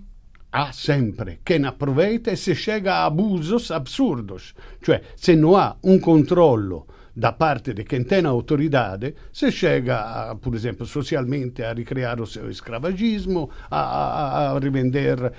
há 0.55 0.71
sempre 0.71 1.39
quem 1.43 1.65
aproveita 1.65 2.31
e 2.31 2.37
se 2.37 2.55
chega 2.55 2.93
a 2.93 3.05
abusos 3.05 3.71
absurdos. 3.71 4.53
Cioè, 4.81 5.01
se 5.17 5.35
não 5.35 5.57
há 5.57 5.75
um 5.83 5.99
controllo 5.99 6.87
da 7.13 7.33
parte 7.33 7.73
de 7.73 7.83
quem 7.83 8.05
tem 8.05 8.25
autoridade, 8.25 9.15
se 9.33 9.51
chega, 9.51 10.33
por 10.35 10.55
exemplo, 10.55 10.85
socialmente 10.85 11.61
a 11.61 11.73
recriar 11.73 12.21
o 12.21 12.25
seu 12.25 12.49
escravagismo, 12.49 13.49
a, 13.69 13.79
a, 13.79 14.51
a 14.51 14.59
revender. 14.59 15.33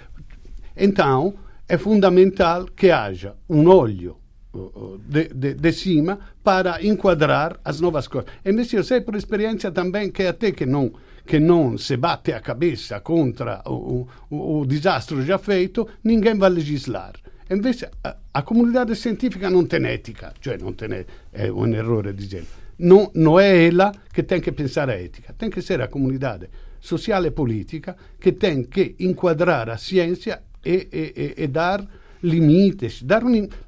Então, 0.77 1.35
é 1.67 1.79
fundamental 1.79 2.67
que 2.67 2.91
haja 2.91 3.37
um 3.49 3.67
olho 3.69 4.19
de, 5.07 5.29
de, 5.29 5.55
de, 5.55 5.73
cima 5.73 6.19
para 6.43 6.83
enquadrar 6.85 7.59
as 7.65 7.81
novas 7.81 8.07
coisas. 8.07 8.31
E 8.45 8.51
invece 8.51 8.77
eu 8.77 9.03
por 9.03 9.17
experiência 9.17 9.71
também 9.71 10.11
que 10.11 10.25
até 10.25 10.53
que 10.53 10.67
não 10.67 10.93
che 11.27 11.39
non 11.39 11.77
se 11.77 11.99
batte 11.99 12.33
a 12.33 12.41
cabeça 12.41 13.01
contra 13.01 13.61
o, 13.67 14.07
o 14.29 14.65
disastro 14.65 15.23
já 15.23 15.37
feito, 15.37 15.99
ninguém 16.03 16.39
vai 16.39 16.51
legislar. 16.51 17.13
Invece 17.51 17.91
a, 18.03 18.17
a 18.33 18.43
comunidade 18.43 18.95
científica 18.95 19.51
non 19.51 19.67
tem 19.67 19.85
ética, 19.87 20.33
cioè 20.39 20.57
non 20.57 20.75
tem, 20.75 21.05
è 21.31 21.49
un 21.49 21.75
errore 21.75 22.15
dizer. 22.15 22.45
Non, 22.77 23.11
non 23.15 23.41
è 23.41 23.67
ela 23.67 23.93
che 24.13 24.25
tem 24.25 24.41
que 24.41 24.53
pensar 24.53 24.89
a 24.89 24.95
ética, 24.95 25.35
tem 25.37 25.51
que 25.51 25.61
ser 25.61 25.81
a 25.81 25.89
comunidade 25.89 26.49
social 26.79 27.25
e 27.25 27.33
política 27.33 27.97
que 28.19 28.33
tem 28.33 28.65
que 28.65 28.95
enquadrar 29.01 29.69
a 29.69 29.77
ciência 29.77 30.43
e, 30.65 30.89
e, 30.93 31.13
e, 31.17 31.35
e 31.45 31.49
dar 31.49 31.87
limites, 32.23 33.03
dar 33.03 33.23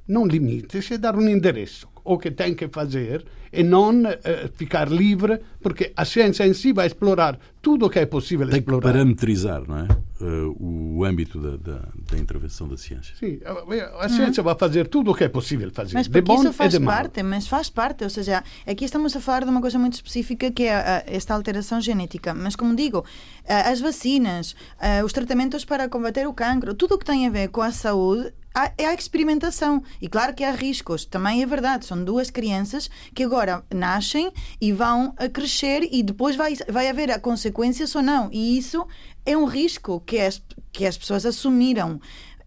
non 0.06 0.28
limites, 0.28 0.90
e 0.90 0.98
dar 0.98 1.16
un 1.16 1.28
endereço. 1.28 1.87
O 2.08 2.16
que 2.16 2.30
tem 2.30 2.54
que 2.54 2.68
fazer 2.68 3.24
e 3.52 3.62
non 3.62 4.04
eh, 4.06 4.48
ficar 4.56 4.88
livre, 4.88 5.40
porque 5.60 5.92
a 5.96 6.04
ciência 6.04 6.46
em 6.46 6.54
si 6.54 6.72
vai 6.72 6.86
explorar 6.86 7.38
tudo 7.60 7.86
o 7.86 7.90
que 7.90 7.98
é 7.98 8.06
possível 8.06 8.48
Tem 8.48 8.58
explorar. 8.58 8.80
que 8.80 8.92
parametrizar, 8.92 9.62
não 9.66 9.78
é? 9.78 9.88
Uh, 10.20 10.98
o 10.98 11.04
âmbito 11.04 11.38
da, 11.38 11.56
da, 11.56 11.78
da, 12.10 12.18
intervenção 12.18 12.66
da 12.66 12.76
ciência. 12.76 13.14
Sim, 13.14 13.38
a, 13.44 14.04
a 14.04 14.08
ciência 14.08 14.42
vai 14.42 14.56
fazer 14.56 14.88
tudo 14.88 15.12
o 15.12 15.14
que 15.14 15.22
é 15.22 15.28
possível 15.28 15.70
fazer. 15.70 15.94
Mas 15.94 16.08
de 16.08 16.20
bom 16.20 16.34
isso 16.40 16.52
faz 16.52 16.74
e 16.74 16.78
de 16.78 16.84
parte, 16.84 17.22
mas 17.22 17.46
faz 17.46 17.70
parte, 17.70 18.02
ou 18.04 18.10
seja, 18.10 18.42
aqui 18.66 18.84
estamos 18.84 19.14
a 19.14 19.20
falar 19.20 19.44
de 19.44 19.50
uma 19.50 19.60
coisa 19.60 19.78
muito 19.78 19.94
específica 19.94 20.50
que 20.50 20.64
é 20.64 21.04
esta 21.06 21.34
alteração 21.34 21.80
genética, 21.80 22.34
mas 22.34 22.56
como 22.56 22.74
digo, 22.74 23.04
as 23.46 23.80
vacinas, 23.80 24.56
os 25.04 25.12
tratamentos 25.12 25.64
para 25.64 25.88
combater 25.88 26.26
o 26.26 26.32
cancro, 26.34 26.74
tudo 26.74 26.96
o 26.96 26.98
que 26.98 27.04
tem 27.04 27.26
a 27.26 27.30
ver 27.30 27.48
com 27.48 27.62
a 27.62 27.70
saúde 27.70 28.32
é 28.76 28.86
a 28.86 28.94
experimentação. 28.94 29.82
E 30.00 30.08
claro 30.08 30.34
que 30.34 30.44
há 30.44 30.50
riscos, 30.50 31.04
também 31.04 31.42
é 31.42 31.46
verdade. 31.46 31.86
São 31.86 32.02
duas 32.02 32.30
crianças 32.30 32.90
que 33.14 33.22
agora 33.22 33.64
nascem 33.72 34.32
e 34.60 34.72
vão 34.72 35.14
a 35.16 35.28
crescer 35.28 35.88
e 35.90 36.02
depois 36.02 36.36
vai, 36.36 36.54
vai 36.68 36.88
haver 36.88 37.10
a 37.10 37.18
consequências 37.18 37.94
ou 37.94 38.02
não. 38.02 38.28
E 38.32 38.58
isso 38.58 38.86
é 39.24 39.36
um 39.36 39.44
risco 39.44 40.00
que 40.00 40.18
as, 40.18 40.42
que 40.72 40.86
as 40.86 40.96
pessoas 40.96 41.24
assumiram. 41.24 42.00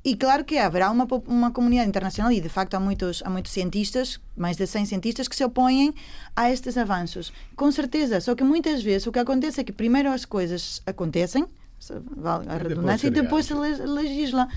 E 0.04 0.16
claro 0.16 0.44
que 0.44 0.58
haverá 0.58 0.90
uma, 0.90 1.08
uma 1.28 1.52
comunidade 1.52 1.88
internacional, 1.88 2.32
e 2.32 2.42
de 2.42 2.50
facto 2.50 2.74
há 2.74 2.80
muitos, 2.80 3.22
há 3.24 3.30
muitos 3.30 3.52
cientistas, 3.52 4.20
mais 4.36 4.58
de 4.58 4.66
100 4.66 4.88
cientistas, 4.88 5.28
que 5.28 5.36
se 5.36 5.44
opõem 5.44 5.94
a 6.36 6.52
estes 6.52 6.76
avanços. 6.76 7.32
Com 7.56 7.72
certeza, 7.72 8.20
só 8.20 8.34
que 8.34 8.44
muitas 8.44 8.82
vezes 8.82 9.06
o 9.06 9.12
que 9.12 9.20
acontece 9.20 9.62
é 9.62 9.64
que 9.64 9.72
primeiro 9.72 10.10
as 10.10 10.26
coisas 10.26 10.82
acontecem, 10.88 11.46
a 12.48 12.58
redundância, 12.58 13.08
e 13.08 13.12
depois 13.12 13.46
se 13.46 13.54
legisla. 13.54 14.48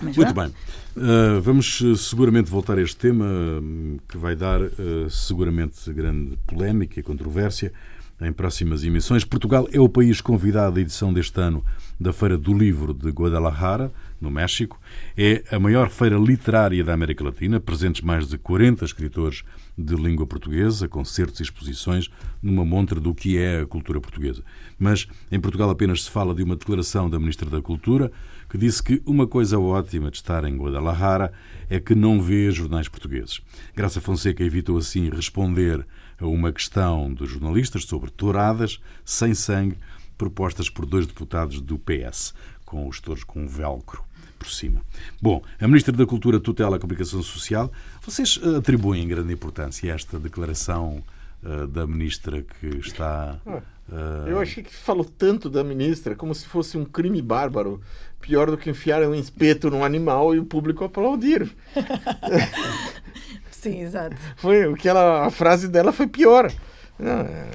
Mas 0.00 0.16
Muito 0.16 0.34
bem. 0.34 0.48
Uh, 0.96 1.40
vamos 1.40 1.82
seguramente 1.96 2.50
voltar 2.50 2.78
a 2.78 2.82
este 2.82 2.96
tema 2.96 3.24
um, 3.24 3.98
que 4.08 4.16
vai 4.16 4.36
dar 4.36 4.60
uh, 4.60 5.10
seguramente 5.10 5.92
grande 5.92 6.38
polémica 6.46 7.00
e 7.00 7.02
controvérsia 7.02 7.72
em 8.20 8.32
próximas 8.32 8.82
emissões. 8.82 9.24
Portugal 9.24 9.68
é 9.72 9.80
o 9.80 9.88
país 9.88 10.20
convidado 10.20 10.78
à 10.78 10.80
edição 10.80 11.12
deste 11.12 11.38
ano 11.40 11.64
da 11.98 12.12
Feira 12.12 12.36
do 12.36 12.52
Livro 12.52 12.94
de 12.94 13.10
Guadalajara, 13.10 13.92
no 14.20 14.30
México. 14.30 14.80
É 15.16 15.44
a 15.50 15.58
maior 15.58 15.90
feira 15.90 16.16
literária 16.16 16.82
da 16.82 16.94
América 16.94 17.24
Latina, 17.24 17.60
presentes 17.60 18.02
mais 18.02 18.28
de 18.28 18.38
40 18.38 18.84
escritores 18.84 19.42
de 19.76 19.94
língua 19.94 20.26
portuguesa, 20.26 20.88
concertos 20.88 21.40
e 21.40 21.42
exposições 21.42 22.10
numa 22.42 22.64
montra 22.64 22.98
do 22.98 23.14
que 23.14 23.38
é 23.38 23.60
a 23.60 23.66
cultura 23.66 24.00
portuguesa. 24.00 24.42
Mas 24.78 25.06
em 25.30 25.40
Portugal 25.40 25.70
apenas 25.70 26.04
se 26.04 26.10
fala 26.10 26.34
de 26.34 26.42
uma 26.42 26.56
declaração 26.56 27.10
da 27.10 27.18
Ministra 27.18 27.50
da 27.50 27.60
Cultura 27.60 28.10
que 28.48 28.56
disse 28.56 28.82
que 28.82 29.02
uma 29.04 29.26
coisa 29.26 29.58
ótima 29.58 30.10
de 30.10 30.16
estar 30.16 30.44
em 30.44 30.56
Guadalajara 30.56 31.32
é 31.68 31.80
que 31.80 31.94
não 31.94 32.22
vê 32.22 32.50
jornais 32.50 32.88
portugueses. 32.88 33.40
Graça 33.74 34.00
Fonseca 34.00 34.42
evitou 34.42 34.78
assim 34.78 35.10
responder 35.10 35.86
a 36.18 36.26
uma 36.26 36.52
questão 36.52 37.12
dos 37.12 37.28
jornalistas 37.28 37.84
sobre 37.84 38.10
touradas 38.10 38.80
sem 39.04 39.34
sangue 39.34 39.76
propostas 40.16 40.70
por 40.70 40.86
dois 40.86 41.06
deputados 41.06 41.60
do 41.60 41.78
PS, 41.78 42.34
com 42.66 42.86
os 42.86 43.00
touros 43.00 43.24
com 43.24 43.46
velcro 43.46 44.04
por 44.38 44.50
cima. 44.50 44.82
Bom, 45.22 45.42
a 45.58 45.66
Ministra 45.66 45.96
da 45.96 46.04
Cultura 46.04 46.38
tutela 46.38 46.76
a 46.76 46.78
comunicação 46.78 47.22
social. 47.22 47.72
Vocês 48.02 48.38
eh, 48.42 48.58
atribuem 48.58 49.08
grande 49.08 49.32
importância 49.32 49.90
a 49.90 49.94
esta 49.94 50.18
declaração 50.18 51.02
uh, 51.42 51.66
da 51.66 51.86
Ministra 51.86 52.42
que 52.42 52.66
está. 52.78 53.40
Uh... 53.46 54.28
Eu 54.28 54.40
achei 54.40 54.62
que 54.62 54.74
falou 54.74 55.04
tanto 55.04 55.48
da 55.48 55.64
Ministra 55.64 56.14
como 56.14 56.34
se 56.34 56.46
fosse 56.46 56.76
um 56.76 56.84
crime 56.84 57.22
bárbaro. 57.22 57.80
Pior 58.20 58.50
do 58.50 58.58
que 58.58 58.68
enfiar 58.68 59.02
um 59.02 59.14
espeto 59.14 59.70
num 59.70 59.84
animal 59.84 60.34
e 60.34 60.38
o 60.38 60.44
público 60.44 60.84
aplaudir. 60.84 61.48
Sim, 63.50 63.82
exato. 63.82 64.16
Foi, 64.36 64.74
que 64.74 64.88
ela, 64.88 65.26
a 65.26 65.30
frase 65.30 65.68
dela 65.68 65.92
foi 65.92 66.08
pior. 66.08 66.52
Não, 66.98 67.20
é... 67.20 67.50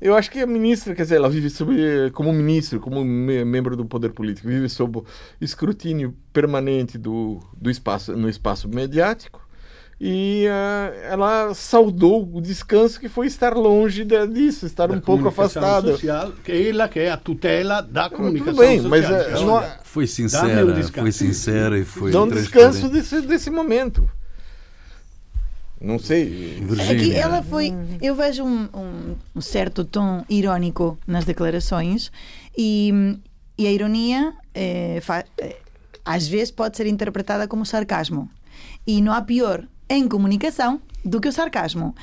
Eu 0.00 0.14
acho 0.14 0.30
que 0.30 0.38
a 0.40 0.46
ministra, 0.46 0.94
quer 0.94 1.02
dizer, 1.02 1.16
ela 1.16 1.28
vive 1.28 1.50
sob, 1.50 1.74
como 2.14 2.32
ministro, 2.32 2.80
como 2.80 3.04
membro 3.04 3.76
do 3.76 3.84
poder 3.84 4.12
político, 4.12 4.48
vive 4.48 4.68
sob 4.68 5.02
escrutínio 5.40 6.14
permanente 6.32 6.96
do, 6.96 7.38
do 7.54 7.70
espaço, 7.70 8.16
no 8.16 8.28
espaço 8.28 8.68
mediático. 8.68 9.46
E 10.00 10.46
uh, 10.46 10.94
ela 11.10 11.52
saudou 11.52 12.26
o 12.32 12.40
descanso 12.40 12.98
que 12.98 13.06
foi 13.06 13.26
estar 13.26 13.54
longe 13.54 14.02
de, 14.02 14.26
disso, 14.28 14.64
estar 14.64 14.86
da 14.86 14.94
um 14.94 15.00
pouco 15.00 15.28
afastada. 15.28 15.92
Social, 15.92 16.32
que 16.42 16.50
é 16.50 16.68
ela 16.70 16.88
que 16.88 16.98
é 17.00 17.10
a 17.10 17.18
tutela 17.18 17.82
da 17.82 18.08
comunicação 18.08 18.54
Tudo 18.54 18.60
bem, 18.60 18.80
social. 18.80 18.90
mas 18.90 19.42
uh, 19.42 19.44
não, 19.44 19.62
foi 19.84 20.06
sincera, 20.06 20.82
foi 20.94 21.12
sincera 21.12 21.78
e 21.78 21.84
foi 21.84 22.10
Dá 22.10 22.22
um 22.22 22.28
descanso 22.28 22.88
desse, 22.88 23.20
desse 23.20 23.50
momento. 23.50 24.08
Não 25.80 25.98
sei. 25.98 26.58
Aqui 26.90 27.14
ela 27.14 27.42
foi. 27.42 27.72
Eu 28.02 28.14
vejo 28.14 28.44
um, 28.44 28.68
um, 28.74 29.16
um, 29.34 29.40
certo 29.40 29.84
tom 29.84 30.24
irónico 30.28 30.98
nas 31.06 31.24
declarações 31.24 32.12
e, 32.56 32.92
e 33.56 33.66
a 33.66 33.72
ironia 33.72 34.34
é, 34.54 35.00
fa, 35.00 35.24
é, 35.38 35.56
às 36.04 36.28
vezes 36.28 36.50
pode 36.50 36.76
ser 36.76 36.86
interpretada 36.86 37.48
como 37.48 37.64
sarcasmo. 37.64 38.28
E 38.86 39.00
não 39.00 39.12
há 39.12 39.22
pior 39.22 39.66
em 39.88 40.06
comunicação 40.06 40.82
do 41.02 41.18
que 41.18 41.28
o 41.28 41.32
sarcasmo 41.32 41.94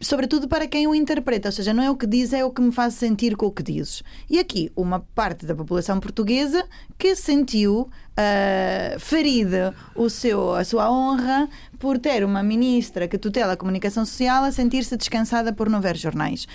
sobretudo 0.00 0.48
para 0.48 0.66
quem 0.66 0.86
o 0.86 0.94
interpreta, 0.94 1.48
ou 1.48 1.52
seja, 1.52 1.72
não 1.72 1.82
é 1.82 1.90
o 1.90 1.96
que 1.96 2.06
diz, 2.06 2.32
é 2.32 2.44
o 2.44 2.50
que 2.50 2.60
me 2.60 2.72
faz 2.72 2.94
sentir 2.94 3.36
com 3.36 3.46
o 3.46 3.52
que 3.52 3.62
dizes. 3.62 4.02
E 4.28 4.38
aqui, 4.38 4.70
uma 4.76 5.00
parte 5.14 5.46
da 5.46 5.54
população 5.54 5.98
portuguesa 6.00 6.64
que 6.98 7.14
sentiu 7.16 7.82
uh, 7.82 9.00
ferida 9.00 9.74
o 9.94 10.08
seu, 10.08 10.54
a 10.54 10.64
sua 10.64 10.90
honra 10.90 11.48
por 11.78 11.98
ter 11.98 12.24
uma 12.24 12.42
ministra 12.42 13.08
que 13.08 13.18
tutela 13.18 13.54
a 13.54 13.56
comunicação 13.56 14.04
social 14.04 14.44
a 14.44 14.52
sentir-se 14.52 14.96
descansada 14.96 15.52
por 15.52 15.68
não 15.68 15.80
ver 15.80 15.96
jornais. 15.96 16.46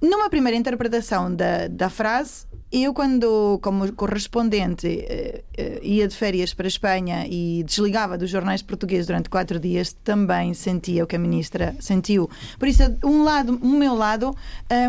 Numa 0.00 0.30
primeira 0.30 0.56
interpretação 0.56 1.34
da, 1.34 1.66
da 1.66 1.90
frase, 1.90 2.46
eu, 2.70 2.92
quando, 2.92 3.58
como 3.62 3.90
correspondente, 3.94 4.86
eh, 4.86 5.42
eh, 5.56 5.80
ia 5.82 6.06
de 6.06 6.14
férias 6.14 6.52
para 6.52 6.66
a 6.66 6.68
Espanha 6.68 7.26
e 7.26 7.62
desligava 7.64 8.18
dos 8.18 8.28
jornais 8.28 8.60
portugueses 8.60 9.06
durante 9.06 9.30
quatro 9.30 9.58
dias, 9.58 9.94
também 10.04 10.52
sentia 10.52 11.02
o 11.02 11.06
que 11.06 11.16
a 11.16 11.18
ministra 11.18 11.74
sentiu. 11.80 12.28
Por 12.58 12.68
isso, 12.68 12.82
um 13.02 13.22
lado, 13.22 13.58
o 13.62 13.68
meu 13.68 13.94
lado, 13.94 14.36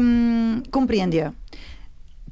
hum, 0.01 0.62
compreende-a. 0.69 1.33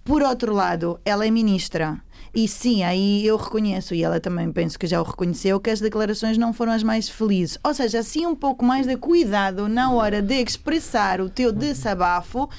Por 0.03 0.21
outro 0.21 0.53
lado, 0.53 0.99
ela 1.05 1.25
é 1.25 1.31
ministra. 1.31 2.01
E 2.35 2.47
sim, 2.47 2.83
aí 2.83 3.25
eu 3.25 3.35
reconheço, 3.35 3.95
e 3.95 4.03
ela 4.03 4.19
também 4.19 4.51
penso 4.51 4.77
que 4.77 4.85
já 4.85 5.01
o 5.01 5.03
reconheceu, 5.03 5.59
que 5.59 5.69
as 5.69 5.79
declarações 5.79 6.37
não 6.37 6.53
foram 6.53 6.71
as 6.71 6.83
mais 6.83 7.09
felizes. 7.09 7.57
Ou 7.63 7.73
seja, 7.73 7.99
assim 7.99 8.25
um 8.25 8.35
pouco 8.35 8.63
mais 8.63 8.85
de 8.85 8.95
cuidado 8.95 9.67
na 9.67 9.91
hora 9.91 10.21
de 10.21 10.35
expressar 10.35 11.19
o 11.19 11.29
teu 11.29 11.51
desabafo, 11.51 12.49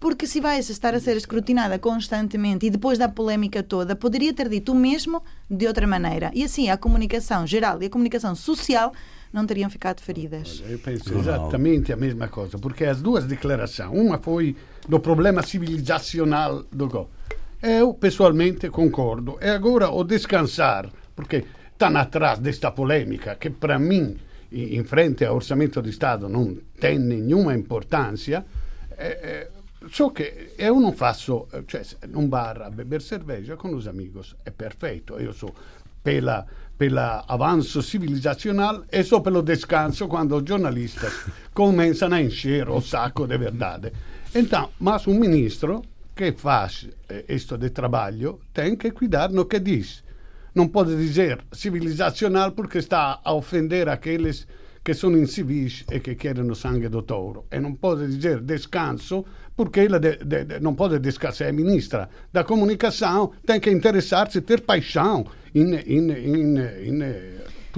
porque 0.00 0.26
se 0.26 0.40
vais 0.40 0.68
estar 0.70 0.94
a 0.94 1.00
ser 1.00 1.16
escrutinada 1.16 1.78
constantemente 1.78 2.66
e 2.66 2.70
depois 2.70 2.98
da 2.98 3.08
polémica 3.08 3.62
toda, 3.62 3.96
poderia 3.96 4.32
ter 4.32 4.48
dito 4.48 4.72
o 4.72 4.74
mesmo 4.74 5.22
de 5.50 5.66
outra 5.66 5.86
maneira. 5.86 6.30
E 6.34 6.44
assim, 6.44 6.70
a 6.70 6.76
comunicação 6.76 7.46
geral 7.46 7.82
e 7.82 7.86
a 7.86 7.90
comunicação 7.90 8.34
social 8.34 8.92
não 9.32 9.46
teriam 9.46 9.68
ficado 9.68 10.00
feridas. 10.00 10.62
Eu 10.68 10.78
penso 10.78 11.16
exatamente 11.18 11.92
a 11.92 11.96
mesma 11.96 12.28
coisa, 12.28 12.58
porque 12.58 12.84
as 12.84 13.02
duas 13.02 13.24
declarações, 13.24 13.90
uma 13.92 14.18
foi 14.18 14.56
do 14.88 15.00
problema 15.00 15.42
civilizacional 15.42 16.64
do 16.72 16.88
Go. 16.88 17.10
Eu 17.60 17.92
pessoalmente 17.92 18.68
concordo. 18.70 19.36
E 19.40 19.48
agora 19.48 19.90
o 19.90 20.04
descansar, 20.04 20.88
porque 21.14 21.44
estão 21.72 21.96
atrás 21.96 22.38
desta 22.38 22.70
polêmica 22.70 23.34
que 23.34 23.50
para 23.50 23.78
mim, 23.78 24.16
em 24.50 24.82
frente 24.84 25.24
ao 25.24 25.34
orçamento 25.34 25.82
de 25.82 25.90
Estado, 25.90 26.28
não 26.28 26.56
tem 26.80 26.98
nenhuma 26.98 27.54
importância. 27.54 28.46
É, 28.96 29.48
so 29.90 30.10
che 30.10 30.52
eu 30.56 30.78
non 30.78 30.94
faccio, 30.94 31.48
cioè 31.66 31.82
un 32.14 32.28
bar 32.28 32.62
a 32.62 32.70
beber 32.70 33.02
cerveja 33.02 33.56
con 33.56 33.74
os 33.74 33.86
amigos, 33.86 34.34
è 34.42 34.50
perfetto, 34.50 35.18
io 35.18 35.32
so 35.32 35.52
pela 36.00 36.46
pela 36.78 37.24
avanço 37.26 37.82
civilizacional 37.82 38.84
e 38.88 39.02
só 39.02 39.20
pelo 39.20 39.42
descanso 39.42 40.06
quando 40.06 40.36
os 40.36 40.44
jornalistas 40.44 41.12
começam 41.52 42.12
a 42.12 42.20
encher 42.20 42.68
o 42.68 42.80
saco 42.80 43.26
de 43.26 43.36
verdade. 43.36 43.92
Então, 44.32 44.70
mas 44.78 45.08
um 45.08 45.18
ministro 45.18 45.82
que 46.14 46.32
faz 46.32 46.88
isto 47.28 47.58
de 47.58 47.70
trabalho 47.70 48.38
tem 48.52 48.76
que 48.76 48.92
cuidar 48.92 49.30
no 49.30 49.46
que 49.46 49.58
diz. 49.58 50.04
Não 50.54 50.68
pode 50.68 50.96
dizer 50.96 51.40
civilizacional 51.52 52.52
porque 52.52 52.78
está 52.78 53.20
a 53.24 53.32
ofender 53.32 53.88
aqueles 53.88 54.46
que 54.88 54.94
sono 54.94 55.18
incivis 55.18 55.84
e 55.86 56.00
che 56.00 56.14
chiedono 56.14 56.54
sangue 56.54 56.88
do 56.88 57.04
touro. 57.04 57.44
E 57.50 57.58
non 57.58 57.78
può 57.78 57.94
dire 57.94 58.42
descanso 58.42 59.26
ela 59.72 59.98
de, 59.98 60.18
de, 60.24 60.46
de, 60.46 60.60
não 60.60 60.74
pode 60.74 60.98
descansar, 60.98 61.48
é 61.48 61.52
ministra 61.52 62.08
da 62.32 62.42
comunicação, 62.42 63.32
tem 63.44 63.60
que 63.60 63.70
interessar-se, 63.70 64.40
ter 64.40 64.62
paixão 64.62 65.26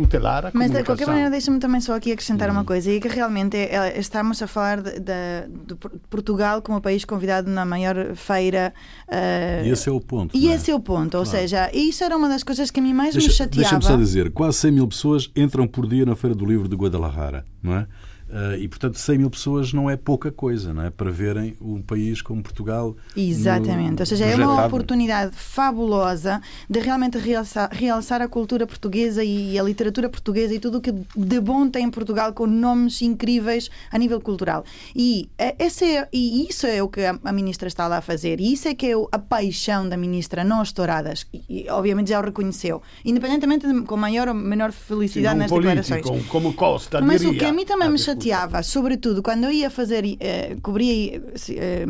tutelar 0.02 0.46
a 0.46 0.50
Mas 0.52 0.70
de 0.70 0.82
qualquer 0.84 1.06
maneira, 1.06 1.30
deixa-me 1.30 1.58
também 1.58 1.80
só 1.80 1.94
aqui 1.94 2.12
acrescentar 2.12 2.50
uma 2.50 2.64
coisa, 2.64 2.90
e 2.90 3.00
que 3.00 3.08
realmente 3.08 3.56
é, 3.56 3.98
estamos 3.98 4.42
a 4.42 4.46
falar 4.46 4.80
de, 4.80 5.00
de, 5.00 5.48
de, 5.66 5.74
Portugal 6.08 6.62
como 6.62 6.80
país 6.80 7.04
convidado 7.04 7.50
na 7.50 7.64
maior 7.64 8.14
feira. 8.14 8.72
Uh, 9.08 9.66
e 9.66 9.70
esse 9.70 9.88
é 9.88 9.92
o 9.92 10.00
ponto. 10.00 10.36
E 10.36 10.48
é? 10.48 10.54
esse 10.54 10.70
é 10.70 10.74
o 10.74 10.80
ponto, 10.80 11.16
ou 11.16 11.24
seja, 11.24 11.70
isso 11.72 12.04
era 12.04 12.16
uma 12.16 12.28
das 12.28 12.42
coisas 12.42 12.70
que 12.70 12.80
a 12.80 12.82
mim 12.82 12.92
mais 12.92 13.14
deixa, 13.14 13.28
me 13.28 13.34
chateava. 13.34 13.60
Deixa-me 13.60 13.84
só 13.84 13.96
dizer, 13.96 14.30
quase 14.30 14.58
100 14.58 14.72
mil 14.72 14.88
pessoas 14.88 15.30
entram 15.36 15.66
por 15.66 15.86
dia 15.86 16.04
na 16.04 16.16
Feira 16.16 16.34
do 16.34 16.44
Livro 16.44 16.68
de 16.68 16.76
Guadalajara, 16.76 17.44
não 17.62 17.74
é? 17.74 17.86
Uh, 18.30 18.56
e, 18.60 18.68
portanto, 18.68 18.96
100 18.96 19.18
mil 19.18 19.30
pessoas 19.30 19.72
não 19.72 19.90
é 19.90 19.96
pouca 19.96 20.30
coisa, 20.30 20.72
não 20.72 20.84
é? 20.84 20.90
Para 20.90 21.10
verem 21.10 21.56
um 21.60 21.82
país 21.82 22.22
como 22.22 22.40
Portugal. 22.42 22.96
Exatamente. 23.16 23.94
No, 23.94 24.00
Ou 24.00 24.06
seja, 24.06 24.24
projetado. 24.24 24.42
é 24.42 24.46
uma 24.54 24.66
oportunidade 24.66 25.32
fabulosa 25.34 26.40
de 26.68 26.78
realmente 26.78 27.18
realçar, 27.18 27.68
realçar, 27.72 28.22
a 28.22 28.28
cultura 28.28 28.68
portuguesa 28.68 29.24
e 29.24 29.58
a 29.58 29.62
literatura 29.62 30.08
portuguesa 30.08 30.54
e 30.54 30.60
tudo 30.60 30.78
o 30.78 30.80
que 30.80 30.92
de 30.92 31.40
bom 31.40 31.68
tem 31.68 31.90
Portugal 31.90 32.32
com 32.32 32.46
nomes 32.46 33.02
incríveis 33.02 33.68
a 33.90 33.98
nível 33.98 34.20
cultural. 34.20 34.64
E, 34.94 35.28
eh, 35.36 35.56
esse 35.58 35.84
é, 35.84 36.08
e 36.12 36.46
isso 36.48 36.66
é 36.66 36.80
o 36.80 36.88
que 36.88 37.00
a, 37.00 37.18
a 37.24 37.32
ministra 37.32 37.66
está 37.66 37.88
lá 37.88 37.98
a 37.98 38.00
fazer. 38.00 38.38
E 38.40 38.52
isso 38.52 38.68
é 38.68 38.74
que 38.74 38.86
é 38.86 38.92
a 39.10 39.18
paixão 39.18 39.88
da 39.88 39.96
ministra, 39.96 40.44
não 40.44 40.60
as 40.60 40.70
touradas. 40.70 41.26
E, 41.32 41.64
e 41.64 41.68
obviamente 41.68 42.10
já 42.10 42.20
o 42.20 42.22
reconheceu. 42.22 42.80
Independentemente 43.04 43.66
de, 43.66 43.82
com 43.82 43.96
maior 43.96 44.28
ou 44.28 44.34
menor 44.34 44.70
felicidade 44.70 45.34
Sim, 45.34 45.36
um 45.36 45.42
nas 45.42 45.50
político, 45.50 45.94
declarações. 45.94 46.26
Como 46.28 46.52
Costa, 46.52 47.00
Mas 47.00 47.20
diria. 47.20 47.34
o 47.34 47.38
que 47.38 47.44
a 47.44 47.52
mim 47.52 47.64
também 47.64 47.88
me 47.88 47.98
chateava, 48.20 48.62
sobretudo 48.62 49.22
quando 49.22 49.44
eu 49.44 49.50
ia 49.50 49.70
fazer, 49.70 50.04
eh, 50.20 50.56
cobrir 50.62 51.22
eh, 51.50 51.86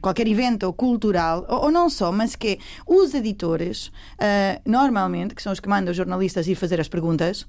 qualquer 0.00 0.26
evento 0.26 0.72
cultural, 0.72 1.44
ou, 1.48 1.64
ou, 1.64 1.70
não 1.70 1.90
só, 1.90 2.10
mas 2.10 2.34
que 2.34 2.58
os 2.86 3.12
editores, 3.12 3.92
eh, 4.18 4.60
normalmente, 4.64 5.34
que 5.34 5.42
são 5.42 5.52
os 5.52 5.60
que 5.60 5.68
mandam 5.68 5.90
os 5.90 5.96
jornalistas 5.96 6.48
ir 6.48 6.54
fazer 6.54 6.80
as 6.80 6.88
perguntas, 6.88 7.46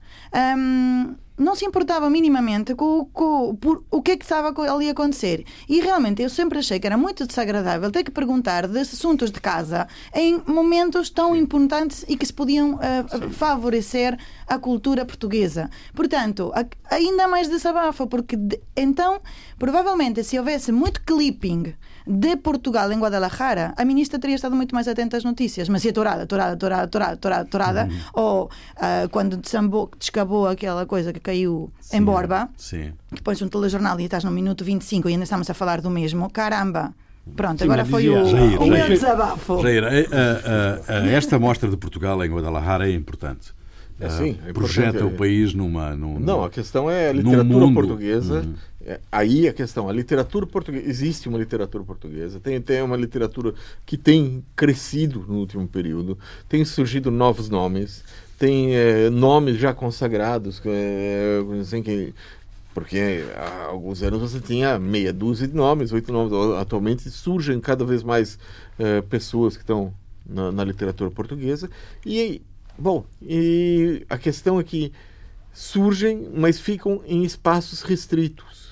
um, 0.58 1.16
não 1.38 1.56
se 1.56 1.66
importava 1.66 2.10
minimamente 2.10 2.74
com, 2.76 3.06
com, 3.06 3.56
por, 3.56 3.84
o 3.92 4.02
que 4.02 4.12
é 4.12 4.18
que 4.18 4.24
estava 4.24 4.54
ali 4.72 4.88
a 4.88 4.92
acontecer. 4.92 5.46
E 5.68 5.80
realmente 5.82 6.22
eu 6.22 6.30
sempre 6.30 6.60
achei 6.60 6.80
que 6.80 6.88
era 6.88 6.98
muito 6.98 7.26
desagradável 7.26 7.92
ter 7.92 8.04
que 8.04 8.12
perguntar 8.12 8.68
de 8.68 8.80
assuntos 8.80 9.32
de 9.32 9.42
casa 9.42 9.88
em 10.14 10.42
momentos 10.46 11.10
tão 11.10 11.34
Sim. 11.34 11.40
importantes 11.40 12.06
e 12.08 12.16
que 12.16 12.26
se 12.26 12.34
podiam 12.34 12.76
uh, 12.76 13.30
favorecer 13.32 14.18
a 14.48 14.58
cultura 14.58 15.06
portuguesa. 15.06 15.70
Portanto, 15.94 16.52
a, 16.56 16.96
ainda 16.96 17.28
mais 17.28 17.50
desabafo, 17.50 18.08
porque 18.08 18.36
de, 18.36 18.60
então, 18.76 19.22
provavelmente, 19.58 20.24
se 20.24 20.38
houvesse 20.38 20.72
muito 20.72 21.02
clipping 21.02 21.76
de 22.08 22.36
Portugal 22.38 22.92
em 22.92 23.00
Guadalajara, 23.00 23.74
a 23.76 23.84
ministra 23.84 24.20
teria 24.20 24.36
estado 24.36 24.56
muito 24.56 24.76
mais 24.76 24.88
atenta 24.88 25.18
às 25.18 25.24
notícias, 25.24 25.68
mas 25.68 25.84
ia 25.84 25.92
tourada, 25.92 26.26
tourada, 26.26 26.56
tourada, 26.56 26.88
tourada, 26.88 27.18
tourada, 27.18 27.46
tourada. 27.46 27.86
Uhum. 27.86 28.00
ou 28.14 28.46
uh, 28.46 29.10
quando 29.10 29.38
desambou, 29.38 29.90
descabou 29.98 30.48
aquela 30.48 30.86
coisa 30.86 31.12
que 31.12 31.20
caiu 31.20 31.72
sim, 31.80 31.98
em 31.98 32.04
Borba, 32.04 32.50
sim. 32.58 32.94
que 33.14 33.22
pões 33.22 33.42
um 33.42 33.48
telejornal 33.48 34.00
e 34.00 34.06
estás 34.06 34.24
no 34.24 34.32
minuto 34.32 34.64
25 34.64 35.10
e 35.10 35.14
ainda 35.14 35.24
estamos 35.24 35.50
a 35.50 35.54
falar 35.54 35.82
do 35.82 35.90
mesmo, 35.90 36.30
caramba. 36.30 36.94
Pronto, 37.36 37.58
Sim, 37.58 37.66
agora 37.66 37.86
foi 37.86 38.08
o, 38.08 38.26
Jair, 38.28 38.62
o 38.62 38.68
Jair, 38.68 38.88
desabafo. 38.88 39.62
Jair, 39.64 39.84
a, 39.84 40.94
a, 40.94 40.98
a, 41.00 41.08
esta 41.08 41.40
mostra 41.40 41.68
de 41.68 41.76
Portugal 41.76 42.24
em 42.24 42.30
Guadalajara 42.30 42.88
é 42.88 42.94
importante. 42.94 43.52
É, 44.00 44.10
sim, 44.10 44.38
é 44.46 44.52
projeta 44.52 45.06
o 45.06 45.12
país 45.12 45.54
numa, 45.54 45.96
numa, 45.96 46.20
Não, 46.20 46.44
a 46.44 46.50
questão 46.50 46.90
é 46.90 47.10
a 47.10 47.14
literatura 47.14 47.72
portuguesa. 47.74 48.42
Uhum. 48.42 48.54
É, 48.86 49.00
aí 49.12 49.48
a 49.48 49.54
questão, 49.54 49.90
a 49.90 49.94
literatura 49.94 50.46
portuguesa. 50.46 50.88
Existe 50.88 51.28
uma 51.28 51.38
literatura 51.38 51.84
portuguesa, 51.84 52.40
tem, 52.40 52.62
tem 52.62 52.82
uma 52.82 52.96
literatura 52.96 53.54
que 53.86 53.98
tem 53.98 54.44
crescido 54.56 55.26
no 55.28 55.40
último 55.40 55.68
período, 55.68 56.18
tem 56.48 56.64
surgido 56.64 57.10
novos 57.10 57.50
nomes, 57.50 58.04
tem 58.38 58.76
é, 58.76 59.10
nomes 59.10 59.58
já 59.58 59.74
consagrados, 59.74 60.62
é, 60.66 61.40
assim, 61.60 61.82
que, 61.82 62.14
porque 62.74 63.24
há 63.36 63.66
alguns 63.66 64.04
anos 64.04 64.22
você 64.22 64.40
tinha 64.40 64.78
meia 64.78 65.12
dúzia 65.12 65.48
de 65.48 65.56
nomes, 65.56 65.92
oito 65.92 66.12
nomes. 66.12 66.34
Atualmente 66.60 67.10
surgem 67.10 67.60
cada 67.60 67.84
vez 67.84 68.04
mais 68.04 68.38
é, 68.78 69.02
pessoas 69.02 69.56
que 69.56 69.64
estão 69.64 69.94
na, 70.26 70.52
na 70.52 70.64
literatura 70.64 71.10
portuguesa. 71.10 71.70
E 72.06 72.42
Bom, 72.78 73.06
e 73.22 74.06
a 74.10 74.18
questão 74.18 74.60
é 74.60 74.64
que 74.64 74.92
surgem, 75.54 76.30
mas 76.36 76.60
ficam 76.60 77.02
em 77.06 77.24
espaços 77.24 77.82
restritos. 77.82 78.65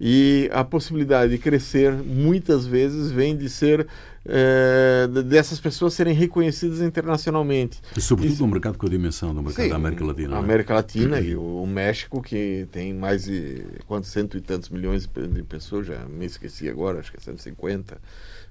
E 0.00 0.48
a 0.52 0.64
possibilidade 0.64 1.32
de 1.32 1.38
crescer 1.38 1.92
muitas 1.92 2.64
vezes 2.64 3.10
vem 3.10 3.36
de 3.36 3.50
ser 3.50 3.86
é, 4.24 5.08
dessas 5.26 5.60
pessoas 5.60 5.94
serem 5.94 6.14
reconhecidas 6.14 6.80
internacionalmente. 6.80 7.80
E 7.96 8.00
sobretudo 8.00 8.34
Isso, 8.34 8.42
no 8.42 8.48
mercado 8.52 8.78
com 8.78 8.86
a 8.86 8.88
dimensão 8.88 9.34
do 9.34 9.42
mercado 9.42 9.64
sim, 9.64 9.70
da 9.70 9.76
América 9.76 10.04
Latina. 10.04 10.36
A 10.36 10.38
é? 10.38 10.42
América 10.42 10.74
Latina 10.74 11.20
e 11.20 11.34
o, 11.34 11.62
o, 11.62 11.66
México, 11.68 12.22
que 12.22 12.66
tem 12.72 12.94
mais 12.94 13.24
de 13.24 13.62
quantos 13.86 14.10
cento 14.10 14.36
e 14.36 14.40
tantos 14.40 14.68
milhões 14.70 15.06
de 15.06 15.42
pessoas, 15.42 15.86
já 15.86 16.04
me 16.06 16.26
esqueci 16.26 16.68
agora, 16.68 17.00
acho 17.00 17.10
que 17.10 17.18
é 17.18 17.20
150 17.20 17.98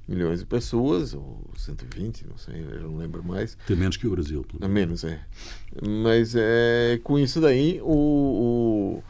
milhões 0.08 0.40
de 0.40 0.46
pessoas, 0.46 1.14
ou 1.14 1.40
120, 1.56 2.26
não 2.28 2.38
sei, 2.38 2.66
eu 2.72 2.90
não 2.90 2.98
lembro 2.98 3.24
mais. 3.24 3.56
Tem 3.68 3.78
menos 3.78 3.96
que 3.96 4.08
o 4.08 4.12
Brasil. 4.12 4.44
Pelo 4.44 4.72
menos, 4.72 5.04
é. 5.04 5.20
Mas 5.88 6.34
é, 6.36 7.00
com 7.04 7.20
isso 7.20 7.40
daí, 7.40 7.80
o, 7.84 9.02
o, 9.02 9.04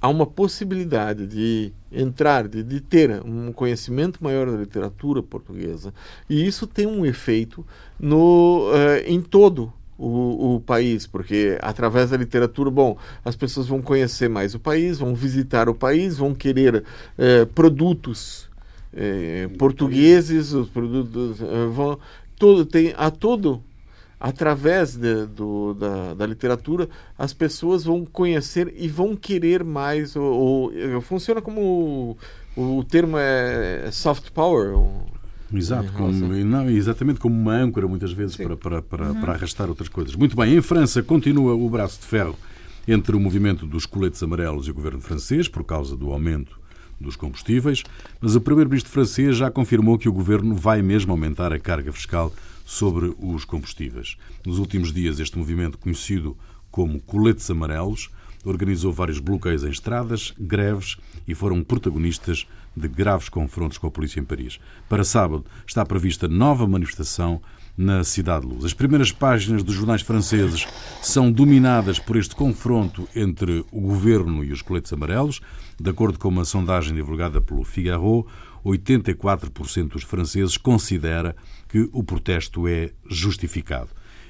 há 0.00 0.08
uma 0.08 0.26
possibilidade 0.26 1.26
de 1.26 1.72
entrar, 1.90 2.46
de, 2.46 2.62
de 2.62 2.80
ter 2.80 3.22
um 3.24 3.52
conhecimento 3.52 4.22
maior 4.22 4.50
da 4.50 4.56
literatura 4.56 5.22
portuguesa, 5.22 5.92
e 6.28 6.46
isso 6.46 6.66
tem 6.66 6.86
um 6.86 7.04
efeito 7.04 7.66
no, 7.98 8.70
uh, 8.70 9.02
em 9.06 9.20
todo 9.20 9.72
o, 9.98 10.56
o, 10.56 10.60
país, 10.60 11.06
porque 11.06 11.58
através 11.62 12.10
da 12.10 12.16
literatura, 12.16 12.70
bom, 12.70 12.98
as 13.24 13.34
pessoas 13.34 13.66
vão 13.66 13.80
conhecer 13.80 14.28
mais 14.28 14.54
o 14.54 14.60
país, 14.60 14.98
vão 14.98 15.14
visitar 15.14 15.68
o 15.68 15.74
país, 15.74 16.18
vão 16.18 16.34
querer 16.34 16.76
uh, 16.76 17.46
produtos 17.54 18.46
é, 18.98 19.48
portugueses, 19.58 20.52
os 20.52 20.70
produtos 20.70 21.38
vão 21.74 21.98
todo 22.38 22.64
tem 22.64 22.94
a 22.96 23.10
todo 23.10 23.62
através 24.18 24.96
de, 24.96 25.26
do, 25.26 25.74
da, 25.74 26.14
da, 26.14 26.26
literatura 26.26 26.88
as 27.18 27.32
pessoas 27.32 27.84
vão 27.84 28.04
conhecer 28.04 28.72
e 28.76 28.88
vão 28.88 29.14
querer 29.14 29.62
mais 29.62 30.16
ou, 30.16 30.72
ou 30.94 31.00
funciona 31.02 31.42
como 31.42 32.16
o, 32.56 32.78
o 32.78 32.84
termo 32.84 33.16
é 33.18 33.90
soft 33.92 34.30
power 34.30 34.74
Exato, 35.52 35.92
como, 35.92 36.12
não, 36.44 36.68
exatamente 36.68 37.20
como 37.20 37.34
uma 37.34 37.52
âncora, 37.52 37.86
muitas 37.86 38.12
vezes, 38.12 38.36
para, 38.36 38.56
para, 38.56 38.82
para, 38.82 39.06
uhum. 39.06 39.20
para 39.20 39.32
arrastar 39.32 39.68
outras 39.68 39.88
coisas. 39.88 40.14
Muito 40.16 40.34
bem, 40.34 40.56
em 40.56 40.60
França 40.60 41.02
continua 41.02 41.54
o 41.54 41.70
braço 41.70 42.00
de 42.00 42.06
ferro 42.06 42.36
entre 42.88 43.14
o 43.14 43.20
movimento 43.20 43.66
dos 43.66 43.86
coletes 43.86 44.22
amarelos 44.22 44.66
e 44.66 44.70
o 44.70 44.74
governo 44.74 45.00
francês, 45.00 45.46
por 45.46 45.64
causa 45.64 45.96
do 45.96 46.10
aumento 46.12 46.58
dos 47.00 47.14
combustíveis, 47.14 47.82
mas 48.20 48.34
o 48.34 48.40
primeiro-ministro 48.40 48.90
francês 48.90 49.36
já 49.36 49.50
confirmou 49.50 49.98
que 49.98 50.08
o 50.08 50.12
governo 50.12 50.54
vai 50.54 50.82
mesmo 50.82 51.12
aumentar 51.12 51.52
a 51.52 51.58
carga 51.58 51.92
fiscal 51.92 52.32
sobre 52.66 53.14
os 53.18 53.44
combustíveis. 53.44 54.16
Nos 54.44 54.58
últimos 54.58 54.92
dias, 54.92 55.20
este 55.20 55.38
movimento, 55.38 55.78
conhecido 55.78 56.36
como 56.68 57.00
coletes 57.00 57.48
amarelos, 57.48 58.10
organizou 58.44 58.92
vários 58.92 59.20
bloqueios 59.20 59.64
em 59.64 59.70
estradas, 59.70 60.34
greves 60.38 60.96
e 61.26 61.34
foram 61.34 61.62
protagonistas 61.62 62.46
de 62.76 62.88
graves 62.88 63.28
confrontos 63.28 63.78
com 63.78 63.86
a 63.86 63.90
polícia 63.90 64.20
em 64.20 64.24
Paris. 64.24 64.58
Para 64.88 65.04
sábado 65.04 65.46
está 65.66 65.86
prevista 65.86 66.28
nova 66.28 66.66
manifestação 66.66 67.40
na 67.76 68.02
Cidade 68.02 68.46
de 68.46 68.52
Luz. 68.52 68.64
As 68.64 68.74
primeiras 68.74 69.12
páginas 69.12 69.62
dos 69.62 69.74
jornais 69.74 70.02
franceses 70.02 70.66
são 71.02 71.30
dominadas 71.30 71.98
por 71.98 72.16
este 72.16 72.34
confronto 72.34 73.08
entre 73.14 73.64
o 73.70 73.80
governo 73.80 74.42
e 74.42 74.50
os 74.50 74.62
coletes 74.62 74.92
amarelos. 74.92 75.40
De 75.78 75.90
acordo 75.90 76.18
com 76.18 76.28
uma 76.28 76.44
sondagem 76.44 76.94
divulgada 76.94 77.40
pelo 77.40 77.64
Figaro, 77.64 78.26
84% 78.70 79.88
dos 79.88 80.02
franceses 80.02 80.56
considera 80.56 81.36
que 81.68 81.88
o 81.92 82.02
protesto 82.02 82.66
é 82.66 82.90
justificado. 83.08 83.88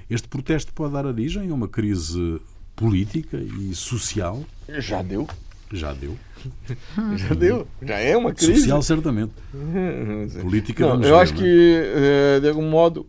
Este 0.08 0.28
protesto 0.28 0.72
pode 0.72 0.92
dar 0.92 1.06
origem 1.06 1.50
a 1.50 1.54
uma 1.54 1.68
crise 1.68 2.40
política 2.74 3.38
e 3.38 3.74
social? 3.74 4.44
Já 4.78 5.02
deu. 5.02 5.26
Já 5.72 5.92
deu. 5.92 6.16
Já 7.16 7.34
deu. 7.34 7.66
Já 7.82 7.98
é 7.98 8.16
uma 8.16 8.32
crise. 8.32 8.60
Social, 8.60 8.82
certamente. 8.82 9.32
Política, 10.40 10.86
Não, 10.86 10.94
eu 10.94 11.00
ver, 11.00 11.14
acho 11.14 11.34
não 11.34 11.40
é? 11.40 11.42
que, 11.42 11.82
eh, 11.96 12.40
de 12.40 12.48
algum 12.48 12.68
modo, 12.68 13.06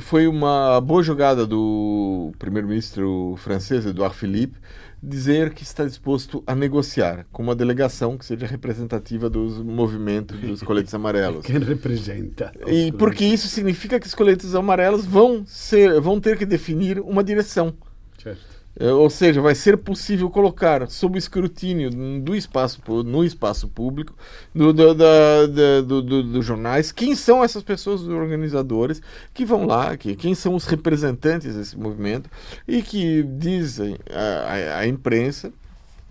foi 0.00 0.26
uma 0.26 0.80
boa 0.80 1.02
jogada 1.02 1.46
do 1.46 2.32
primeiro-ministro 2.38 3.34
francês, 3.38 3.84
Edouard 3.84 4.16
Philippe, 4.16 4.56
dizer 5.02 5.52
que 5.52 5.62
está 5.62 5.84
disposto 5.84 6.42
a 6.46 6.54
negociar 6.54 7.26
com 7.30 7.42
uma 7.42 7.54
delegação 7.54 8.16
que 8.16 8.24
seja 8.24 8.46
representativa 8.46 9.28
dos 9.28 9.62
movimentos 9.62 10.38
dos 10.40 10.62
coletes 10.62 10.92
amarelos. 10.94 11.44
Quem 11.44 11.58
representa? 11.58 12.52
E 12.66 12.90
porque 12.92 13.24
isso 13.24 13.48
significa 13.48 14.00
que 14.00 14.06
os 14.06 14.14
coletes 14.14 14.54
amarelos 14.54 15.04
vão, 15.04 15.44
ser, 15.46 16.00
vão 16.00 16.20
ter 16.20 16.36
que 16.38 16.46
definir 16.46 17.00
uma 17.00 17.22
direção. 17.22 17.74
Certo. 18.22 18.55
É, 18.78 18.92
Ou 18.92 19.08
seja, 19.08 19.40
vai 19.40 19.54
ser 19.54 19.78
possível 19.78 20.28
colocar 20.28 20.88
sob 20.90 21.18
escrutínio 21.18 21.90
do 22.20 22.34
espaço, 22.36 22.80
no 23.04 23.24
espaço 23.24 23.68
público, 23.68 24.14
do, 24.54 24.72
do, 24.72 24.94
do- 24.94 26.02
do- 26.02 26.22
dos 26.22 26.44
jornais, 26.44 26.92
quem 26.92 27.14
são 27.14 27.42
essas 27.42 27.62
pessoas, 27.62 28.02
os 28.02 28.08
organizadores, 28.08 29.00
que 29.32 29.44
vão 29.46 29.64
lá, 29.66 29.96
que, 29.96 30.14
quem 30.14 30.34
são 30.34 30.54
os 30.54 30.66
representantes 30.66 31.54
desse 31.54 31.76
movimento, 31.78 32.28
e 32.68 32.82
que 32.82 33.22
dizem 33.22 33.96
à- 34.10 34.78
à 34.80 34.86
imprensa 34.86 35.52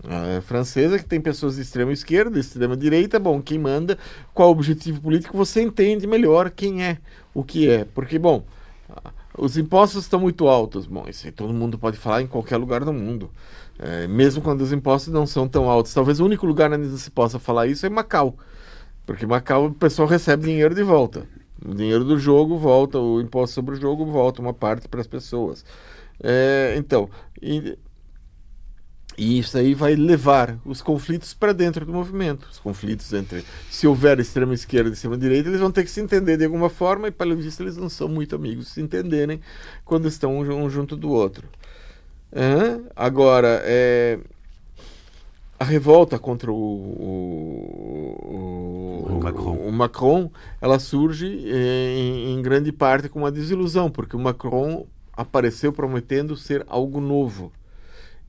a 0.04 0.40
francesa 0.42 0.98
que 0.98 1.04
tem 1.04 1.20
pessoas 1.20 1.56
de 1.56 1.62
extrema 1.62 1.92
esquerda, 1.92 2.30
de 2.32 2.40
extrema 2.40 2.76
direita, 2.76 3.18
bom, 3.18 3.40
quem 3.42 3.58
manda, 3.58 3.98
qual 4.34 4.48
o 4.48 4.52
objetivo 4.52 5.00
político, 5.00 5.36
você 5.36 5.62
entende 5.62 6.06
melhor 6.06 6.50
quem 6.50 6.84
é, 6.84 6.98
o 7.34 7.42
que 7.42 7.68
é. 7.68 7.84
Porque, 7.84 8.18
bom, 8.18 8.44
os 9.38 9.56
impostos 9.56 10.04
estão 10.04 10.20
muito 10.20 10.48
altos. 10.48 10.86
Bom, 10.86 11.04
isso 11.08 11.26
aí 11.26 11.32
todo 11.32 11.52
mundo 11.52 11.78
pode 11.78 11.96
falar 11.96 12.22
em 12.22 12.26
qualquer 12.26 12.56
lugar 12.56 12.84
do 12.84 12.92
mundo. 12.92 13.30
É, 13.78 14.06
mesmo 14.06 14.42
quando 14.42 14.62
os 14.62 14.72
impostos 14.72 15.12
não 15.12 15.26
são 15.26 15.46
tão 15.46 15.68
altos. 15.70 15.92
Talvez 15.92 16.20
o 16.20 16.24
único 16.24 16.46
lugar 16.46 16.72
onde 16.72 16.88
se 16.98 17.10
possa 17.10 17.38
falar 17.38 17.66
isso 17.66 17.84
é 17.84 17.88
Macau. 17.88 18.36
Porque 19.04 19.26
Macau 19.26 19.66
o 19.66 19.74
pessoal 19.74 20.08
recebe 20.08 20.44
dinheiro 20.44 20.74
de 20.74 20.82
volta. 20.82 21.26
O 21.64 21.74
dinheiro 21.74 22.04
do 22.04 22.18
jogo 22.18 22.58
volta, 22.58 22.98
o 22.98 23.20
imposto 23.20 23.54
sobre 23.54 23.74
o 23.74 23.80
jogo 23.80 24.04
volta 24.06 24.40
uma 24.40 24.54
parte 24.54 24.88
para 24.88 25.00
as 25.00 25.06
pessoas. 25.06 25.64
É, 26.22 26.74
então, 26.76 27.08
e 29.16 29.38
isso 29.38 29.56
aí 29.56 29.74
vai 29.74 29.94
levar 29.94 30.58
os 30.64 30.82
conflitos 30.82 31.32
para 31.32 31.52
dentro 31.52 31.86
do 31.86 31.92
movimento. 31.92 32.46
Os 32.50 32.58
conflitos 32.58 33.12
entre. 33.12 33.44
Se 33.70 33.86
houver 33.86 34.20
extrema 34.20 34.52
esquerda 34.54 34.90
e 34.90 34.92
extrema 34.92 35.16
direita, 35.16 35.48
eles 35.48 35.60
vão 35.60 35.70
ter 35.70 35.84
que 35.84 35.90
se 35.90 36.00
entender 36.00 36.36
de 36.36 36.44
alguma 36.44 36.68
forma, 36.68 37.08
e 37.08 37.10
pelo 37.10 37.34
visto 37.36 37.62
eles 37.62 37.76
não 37.76 37.88
são 37.88 38.08
muito 38.08 38.36
amigos 38.36 38.68
se 38.68 38.80
entenderem 38.80 39.40
quando 39.84 40.06
estão 40.06 40.38
um, 40.38 40.68
junto 40.68 40.96
do 40.96 41.10
outro. 41.10 41.48
Hã? 42.34 42.80
Agora, 42.94 43.62
é, 43.64 44.18
a 45.58 45.64
revolta 45.64 46.18
contra 46.18 46.52
o, 46.52 46.54
o, 46.54 48.26
O 49.08 49.20
Macron. 49.22 49.56
o 49.56 49.72
Macron, 49.72 50.30
ela 50.60 50.78
surge 50.78 51.26
eh, 51.46 51.94
em, 51.96 52.34
em 52.34 52.42
grande 52.42 52.70
parte 52.70 53.08
com 53.08 53.20
uma 53.20 53.32
desilusão, 53.32 53.90
porque 53.90 54.14
o 54.14 54.18
Macron 54.18 54.86
apareceu 55.14 55.72
prometendo 55.72 56.36
ser 56.36 56.66
algo 56.68 57.00
novo. 57.00 57.50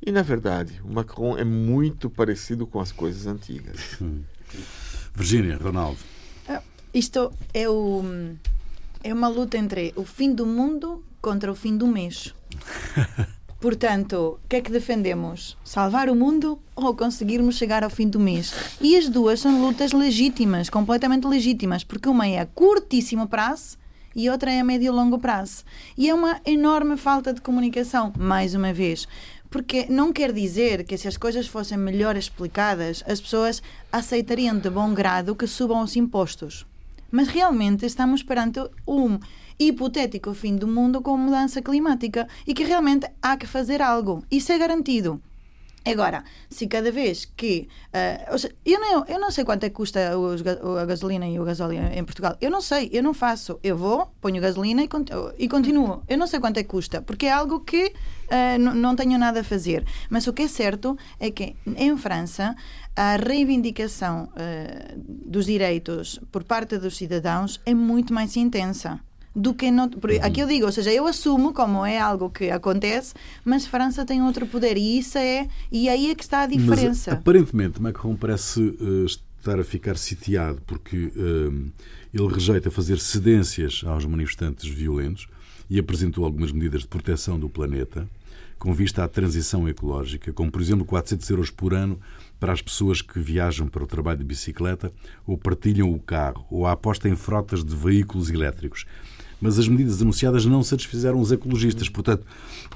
E, 0.06 0.12
na 0.12 0.22
verdade, 0.22 0.82
o 0.84 0.94
Macron 0.94 1.38
é 1.38 1.44
muito 1.44 2.10
parecido 2.10 2.68
com 2.68 2.80
as 2.80 2.92
coisas 2.92 3.26
antigas. 3.28 3.98
Virgínia, 5.14 5.58
Ronaldo. 5.58 6.00
Isto 6.94 7.32
é, 7.54 7.70
o, 7.70 8.02
é 9.04 9.14
uma 9.14 9.28
luta 9.28 9.58
entre 9.58 9.94
o 9.96 10.04
fim 10.04 10.34
do 10.34 10.46
mundo 10.46 11.04
contra 11.22 11.52
o 11.52 11.56
fim 11.56 11.78
do 11.78 11.86
mês. 11.86 12.34
Portanto, 13.62 14.40
o 14.44 14.48
que 14.48 14.56
é 14.56 14.62
que 14.62 14.72
defendemos? 14.72 15.58
Salvar 15.64 16.10
o 16.10 16.16
mundo 16.16 16.60
ou 16.76 16.96
conseguirmos 16.96 17.56
chegar 17.56 17.84
ao 17.84 17.90
fim 17.90 18.08
do 18.08 18.20
mês? 18.20 18.52
E 18.82 18.96
as 18.96 19.10
duas 19.10 19.40
são 19.40 19.62
lutas 19.62 19.92
legítimas, 19.92 20.70
completamente 20.72 21.28
legítimas, 21.28 21.84
porque 21.84 22.10
uma 22.10 22.28
é 22.28 22.40
a 22.40 22.46
curtíssimo 22.46 23.28
prazo 23.28 23.78
e 24.16 24.32
outra 24.32 24.52
é 24.52 24.60
a 24.60 24.64
médio 24.64 24.88
e 24.88 24.90
longo 24.90 25.20
prazo. 25.20 25.64
E 25.96 26.10
é 26.10 26.14
uma 26.14 26.42
enorme 26.44 26.98
falta 26.98 27.32
de 27.32 27.42
comunicação, 27.42 28.12
mais 28.18 28.56
uma 28.56 28.74
vez. 28.74 29.08
Porque 29.58 29.88
não 29.89 30.13
quer 30.13 30.32
dizer 30.34 30.84
que 30.84 30.96
se 31.00 31.08
as 31.08 31.17
coisas 31.17 31.48
fossem 31.48 31.80
melhor 31.80 32.15
explicadas, 32.15 33.04
as 33.08 33.20
pessoas 33.20 33.60
aceitariam 33.91 34.56
de 34.56 34.70
bom 34.70 34.93
grado 34.93 35.36
que 35.36 35.48
subam 35.48 35.82
os 35.82 35.96
impostos. 35.96 36.63
Mas 37.10 37.28
realmente 37.28 37.84
estamos 37.84 38.22
perante 38.22 38.60
um 38.88 39.17
hipotético 39.60 40.32
fim 40.36 40.56
do 40.56 40.67
mundo 40.67 41.02
com 41.02 41.17
mudança 41.17 41.60
climática 41.60 42.28
e 42.46 42.54
que 42.54 42.63
realmente 42.63 43.08
há 43.20 43.36
que 43.36 43.48
fazer 43.48 43.82
algo. 43.82 44.24
Isso 44.30 44.52
é 44.52 44.60
garantido. 44.60 45.20
Agora, 45.91 46.23
se 46.50 46.67
cada 46.67 46.91
vez 46.91 47.26
que. 47.26 47.67
ou 48.32 48.38
seja, 48.38 48.54
eu, 48.65 48.80
não, 48.80 49.06
eu 49.08 49.19
não 49.19 49.32
sei 49.32 49.43
quanto 49.45 49.63
é 49.63 49.69
que 49.69 49.76
custa 49.76 50.17
os 50.17 50.41
a 50.82 50.86
gasolina 50.86 51.28
e 51.28 51.39
o 51.39 51.43
gasóleo 51.45 51.80
em 51.93 52.04
Portugal. 52.04 52.36
Eu 52.41 52.50
não 52.52 52.62
sei, 52.62 52.89
eu 52.93 53.02
não 53.04 53.13
faço. 53.13 53.60
Eu 53.63 53.76
vou, 53.78 54.08
ponho 54.21 54.41
gasolina 54.41 54.84
e, 54.84 54.89
e 55.38 55.47
continuo. 55.47 56.04
Eu 56.08 56.17
não 56.17 56.28
sei 56.28 56.39
quanto 56.39 56.58
é 56.58 56.63
que 56.63 56.69
custa, 56.69 57.02
porque 57.02 57.26
é 57.26 57.32
algo 57.32 57.60
que 57.62 57.93
n- 58.58 58.73
não 58.73 58.95
tenho 58.95 59.17
nada 59.17 59.41
a 59.41 59.43
fazer. 59.43 59.86
Mas 60.10 60.28
o 60.28 60.34
que 60.34 60.43
é 60.43 60.47
certo 60.47 60.97
é 61.19 61.32
que 61.32 61.56
em 61.65 61.97
França 61.97 62.56
a 62.95 63.15
reivindicação 63.17 64.30
ah, 64.36 64.93
dos 64.97 65.45
direitos 65.45 66.19
por 66.32 66.43
parte 66.43 66.78
dos 66.78 66.97
cidadãos 66.97 67.60
é 67.65 67.73
muito 67.73 68.13
mais 68.13 68.36
intensa 68.36 69.00
do 69.38 69.54
que 69.54 69.69
no, 69.69 69.88
por- 69.89 70.12
aqui 70.12 70.39
eu 70.41 70.47
digo, 70.47 70.65
ou 70.65 70.71
seja, 70.71 70.91
eu 70.91 71.06
assumo 71.06 71.54
como 71.54 71.86
é 71.86 72.00
algo 72.00 72.30
que 72.30 72.50
acontece, 72.50 73.13
mas 73.45 73.67
França 73.67 74.04
tem 74.04 74.21
outro 74.23 74.47
poder 74.47 74.76
e 74.78 74.97
isso 74.97 75.17
é 75.17 75.47
e 75.71 75.88
aí 75.88 76.10
é 76.10 76.15
que 76.15 76.23
está 76.23 76.41
a 76.43 76.47
Mas 76.47 76.58
diferença. 76.58 77.13
aparentemente 77.13 77.82
Macron 77.82 78.15
parece 78.15 78.60
eh, 78.82 79.06
estar 79.06 79.60
a 79.60 79.63
ficar 79.63 79.95
sitiado 79.97 80.60
porque 80.65 81.12
eh, 81.15 81.69
ele 82.13 82.28
rejeita 82.34 82.71
fazer 82.71 82.97
cedências 83.00 83.84
aos 83.86 84.06
manifestantes 84.06 84.67
violentos 84.67 85.28
e 85.69 85.78
apresentou 85.78 86.26
algumas 86.26 86.52
medidas 86.52 86.82
de 86.82 86.88
proteção 86.88 87.38
do 87.39 87.47
planeta 87.47 88.08
com 88.58 88.73
vista 88.73 89.04
à 89.04 89.08
transição 89.08 89.69
ecológica, 89.69 90.34
como 90.34 90.50
por 90.52 90.60
exemplo 90.62 90.84
400 90.84 91.30
euros 91.30 91.50
por 91.52 91.76
ano 91.76 92.00
para 92.39 92.52
as 92.54 92.60
pessoas 92.62 93.04
que 93.04 93.19
viajam 93.19 93.67
para 93.67 93.84
o 93.84 93.88
trabalho 93.88 94.17
de 94.17 94.23
bicicleta 94.23 94.91
ou 95.28 95.38
partilham 95.38 95.91
o 95.93 96.00
carro, 96.00 96.43
ou 96.50 96.65
a 96.65 96.71
aposta 96.71 97.08
em 97.08 97.15
frotas 97.15 97.63
de 97.63 97.76
veículos 97.76 98.32
elétricos. 98.32 98.86
Mas 99.39 99.60
as 99.60 99.67
medidas 99.67 100.02
anunciadas 100.02 100.45
não 100.45 100.63
satisfizeram 100.63 101.19
os 101.19 101.32
ecologistas, 101.32 101.88
portanto, 101.89 102.26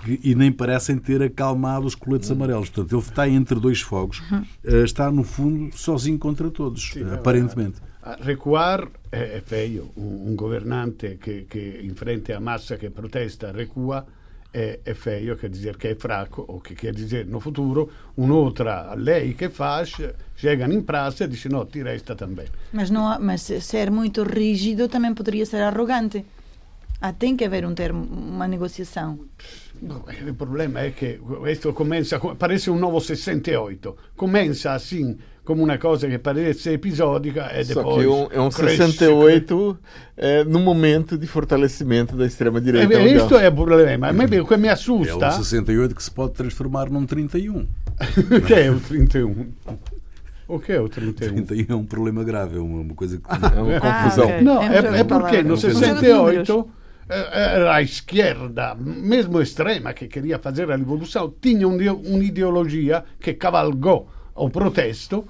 e 0.07 0.31
e 0.31 0.35
nem 0.35 0.51
parecem 0.51 0.97
ter 0.97 1.21
acalmado 1.21 1.85
os 1.87 1.95
coletes 1.95 2.29
amarelos. 2.29 2.69
Portanto, 2.69 2.93
ele 2.95 3.01
está 3.01 3.27
entre 3.27 3.59
dois 3.59 3.81
fogos, 3.81 4.21
eh, 4.63 4.83
está 4.83 5.11
no 5.11 5.23
fundo 5.23 5.75
sozinho 5.75 6.19
contra 6.19 6.49
todos, 6.51 6.93
eh, 6.95 7.13
aparentemente. 7.13 7.79
A 8.03 8.15
Recuar 8.19 8.89
è, 9.09 9.37
è 9.37 9.41
feio, 9.45 9.91
un 9.95 10.33
governante 10.35 11.17
che, 11.19 11.45
che 11.47 11.79
in 11.83 11.95
frente 11.95 12.33
a 12.33 12.39
massa 12.39 12.75
che 12.75 12.89
protesta 12.89 13.51
recua 13.51 14.03
è, 14.51 14.79
è 14.83 14.93
feio, 14.93 15.35
quer 15.37 15.49
dizer 15.49 15.77
que 15.77 15.89
é 15.89 15.95
fraco, 15.95 16.43
ou 16.47 16.59
que 16.61 16.73
quer 16.75 16.93
dizer 16.93 17.25
no 17.27 17.39
futuro 17.39 17.89
un'altra 18.15 18.93
lei 18.95 19.33
che 19.35 19.49
faz, 19.49 19.91
chegam 20.35 20.71
em 20.71 20.81
praça 20.81 21.23
e 21.23 21.27
diz 21.27 21.45
não, 21.45 21.65
ti 21.65 21.81
resta 21.83 22.15
também. 22.15 22.47
Mas 22.73 22.89
não 22.89 23.17
mas 23.19 23.41
se- 23.43 23.61
ser 23.61 23.89
muito 23.91 24.23
rígido 24.23 24.87
também 24.87 25.13
poderia 25.13 25.45
ser 25.45 25.61
arrogante. 25.61 26.25
Ah, 27.03 27.13
tem 27.13 27.35
que 27.35 27.43
haver 27.43 27.65
um 27.65 27.73
termo, 27.73 28.03
uma 28.03 28.47
negociação. 28.47 29.17
No, 29.81 30.05
eh, 30.07 30.23
il 30.23 30.35
problema 30.35 30.81
è 30.83 30.93
che 30.93 31.17
questo 31.19 31.73
comincia, 31.73 32.19
co- 32.19 32.35
parece 32.35 32.69
un 32.69 32.77
nuovo 32.77 32.99
68, 32.99 33.97
comincia 34.15 34.73
assim 34.73 35.17
come 35.43 35.63
una 35.63 35.79
cosa 35.79 36.05
che 36.07 36.19
parece 36.19 36.73
episodica 36.73 37.49
e 37.51 37.63
Só 37.63 37.73
depois 37.81 37.95
que 37.97 38.03
é 38.03 38.07
um, 38.07 38.27
é 38.29 38.39
um 38.39 38.49
cresce, 38.51 38.77
68 38.91 39.79
é, 40.15 40.43
no 40.43 40.59
momento 40.59 41.17
de 41.17 41.25
fortalecimento 41.25 42.15
da 42.15 42.25
extrema-direita. 42.27 42.87
Questo 42.99 43.33
ela- 43.35 43.41
è 43.41 43.47
il 43.47 43.53
problema, 43.53 44.07
a 44.09 44.11
me 44.13 44.39
o 44.39 44.45
che 44.45 44.57
mi 44.57 44.67
É 44.67 44.69
o 44.69 44.73
assusta 44.73 45.31
68 45.31 45.95
que 45.95 46.03
se 46.03 46.11
pode 46.11 46.33
transformar 46.35 46.91
num 46.91 47.05
31. 47.07 47.65
che 48.45 48.55
è 48.55 48.69
il 48.69 48.79
31. 48.79 49.45
O 50.45 50.59
che 50.59 50.75
è 50.75 50.79
il 50.79 50.89
31? 50.89 51.45
31 51.45 51.65
é 51.67 51.75
um 51.75 51.85
problema 51.87 52.23
grave, 52.23 52.57
é 52.57 52.59
uma, 52.59 52.81
uma 52.81 52.93
coisa 52.93 53.17
que. 53.17 53.23
É 53.27 53.59
uma 53.59 53.77
Ah, 53.77 54.03
confusão. 54.03 54.25
ok. 54.27 54.41
No, 54.43 54.61
É 54.61 54.67
um 54.67 54.71
è, 54.71 54.81
jogo 54.81 54.87
è 54.93 55.01
di 55.01 55.05
perché 55.05 55.05
parole. 55.05 55.41
nel 55.41 55.51
Un 55.51 55.57
gioco 55.57 55.67
di 55.67 55.73
68 55.79 56.71
era 57.11 57.75
a 57.75 57.81
esquerda, 57.81 58.75
mesmo 58.75 59.41
extrema, 59.41 59.93
que 59.93 60.07
queria 60.07 60.39
fazer 60.39 60.71
a 60.71 60.75
rivolução, 60.75 61.33
tinha 61.41 61.67
un'ideologia 61.67 63.03
que 63.19 63.33
cavalgou 63.33 64.09
o 64.35 64.49
protesto 64.49 65.25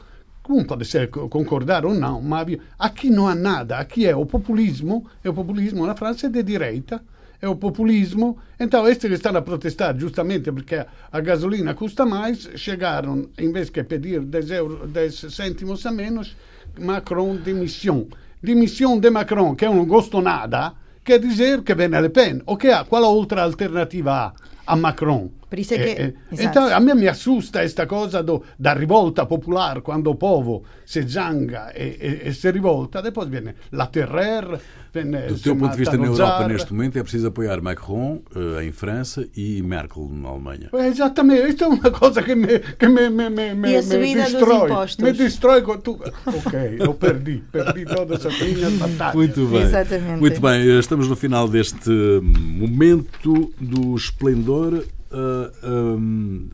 um 0.51 0.63
pode 0.63 0.85
ser 0.85 1.07
concordar 1.07 1.85
ou 1.85 1.93
não, 1.93 2.21
mas 2.21 2.57
aqui 2.77 3.09
não 3.09 3.27
há 3.27 3.35
nada. 3.35 3.77
Aqui 3.77 4.05
é 4.05 4.15
o 4.15 4.25
populismo, 4.25 5.07
e 5.23 5.29
o 5.29 5.33
populismo 5.33 5.85
na 5.85 5.95
França 5.95 6.27
é 6.27 6.29
de 6.29 6.43
direita, 6.43 7.01
é 7.41 7.47
o 7.47 7.55
populismo. 7.55 8.37
Então, 8.59 8.87
estes 8.87 9.07
que 9.07 9.15
estão 9.15 9.35
a 9.35 9.41
protestar 9.41 9.97
justamente 9.97 10.51
porque 10.51 10.85
a 11.11 11.21
gasolina 11.21 11.73
custa 11.73 12.05
mais, 12.05 12.49
chegaram, 12.55 13.29
em 13.37 13.51
vez 13.51 13.69
de 13.69 13.83
pedir 13.83 14.21
10, 14.21 14.51
euro, 14.51 14.87
10 14.87 15.33
cêntimos 15.33 15.85
a 15.85 15.91
menos, 15.91 16.35
Macron 16.79 17.35
demissão. 17.35 18.07
Demissão 18.43 18.99
de 18.99 19.09
Macron, 19.09 19.55
que 19.55 19.65
é 19.65 19.69
um 19.69 19.85
gosto 19.85 20.19
nada, 20.21 20.73
quer 21.03 21.19
dizer 21.19 21.63
que 21.63 21.75
vem 21.75 21.93
a 21.93 21.99
Le 21.99 22.09
Pen. 22.09 22.41
O 22.45 22.57
que 22.57 22.69
há? 22.69 22.85
Qual 22.85 23.03
outra 23.03 23.43
alternativa 23.43 24.11
há 24.11 24.33
a 24.65 24.75
Macron? 24.75 25.29
Isso 25.51 25.73
é 25.73 25.77
que... 25.77 26.01
Eh, 26.01 26.13
eh, 26.31 26.43
então, 26.43 26.73
a 26.73 26.79
me 26.79 26.93
mi 26.95 27.07
assusta 27.07 27.59
questa 27.59 27.85
cosa 27.85 28.23
do, 28.23 28.41
da 28.57 28.73
rivolta 28.73 29.25
popolare 29.25 29.81
quando 29.81 30.09
o 30.09 30.15
povo 30.15 30.63
si 30.85 31.05
zanga 31.07 31.73
e, 31.75 31.97
e, 31.99 32.27
e, 32.29 32.33
si 32.33 32.49
rivolta, 32.51 33.01
depois 33.01 33.27
viene 33.27 33.55
la 33.71 33.87
terreur, 33.87 34.57
Do 34.93 35.39
teu 35.39 35.55
ponto 35.55 35.71
de 35.71 35.77
vista, 35.77 35.97
na 35.97 36.05
Europa, 36.05 36.47
neste 36.47 36.73
momento, 36.73 36.97
é 36.97 37.01
preciso 37.01 37.27
apoiar 37.27 37.61
Macron 37.61 38.21
uh, 38.35 38.61
em 38.61 38.71
França 38.73 39.25
e 39.35 39.61
Merkel 39.61 40.09
na 40.11 40.29
Alemanha. 40.29 40.69
Exatamente, 40.73 41.49
isto 41.49 41.63
é 41.63 41.67
uma 41.67 41.91
coisa 41.91 42.21
que 42.21 42.35
me, 42.35 42.59
que 42.59 42.87
me, 42.87 43.09
me, 43.09 43.29
me, 43.29 43.53
me, 43.53 43.71
e 43.71 43.75
a 43.77 43.83
subida 43.83 44.23
destrói. 44.23 44.69
Me 44.99 45.13
destrói 45.13 45.61
com 45.61 45.77
tu... 45.77 45.99
Ok, 46.25 46.77
eu 46.79 46.93
perdi, 46.93 47.41
perdi 47.51 47.85
todas 47.85 48.25
as 48.25 48.41
minhas 48.41 48.73
batalhas. 48.73 49.15
Muito 49.15 49.45
bem. 49.47 49.61
Exatamente. 49.61 50.19
Muito 50.19 50.41
bem, 50.41 50.79
estamos 50.79 51.07
no 51.07 51.15
final 51.15 51.47
deste 51.47 51.89
momento 51.89 53.53
do 53.59 53.95
esplendor 53.95 54.83
Uh, 55.11 55.51
ah, 55.61 55.67
um, 55.67 56.49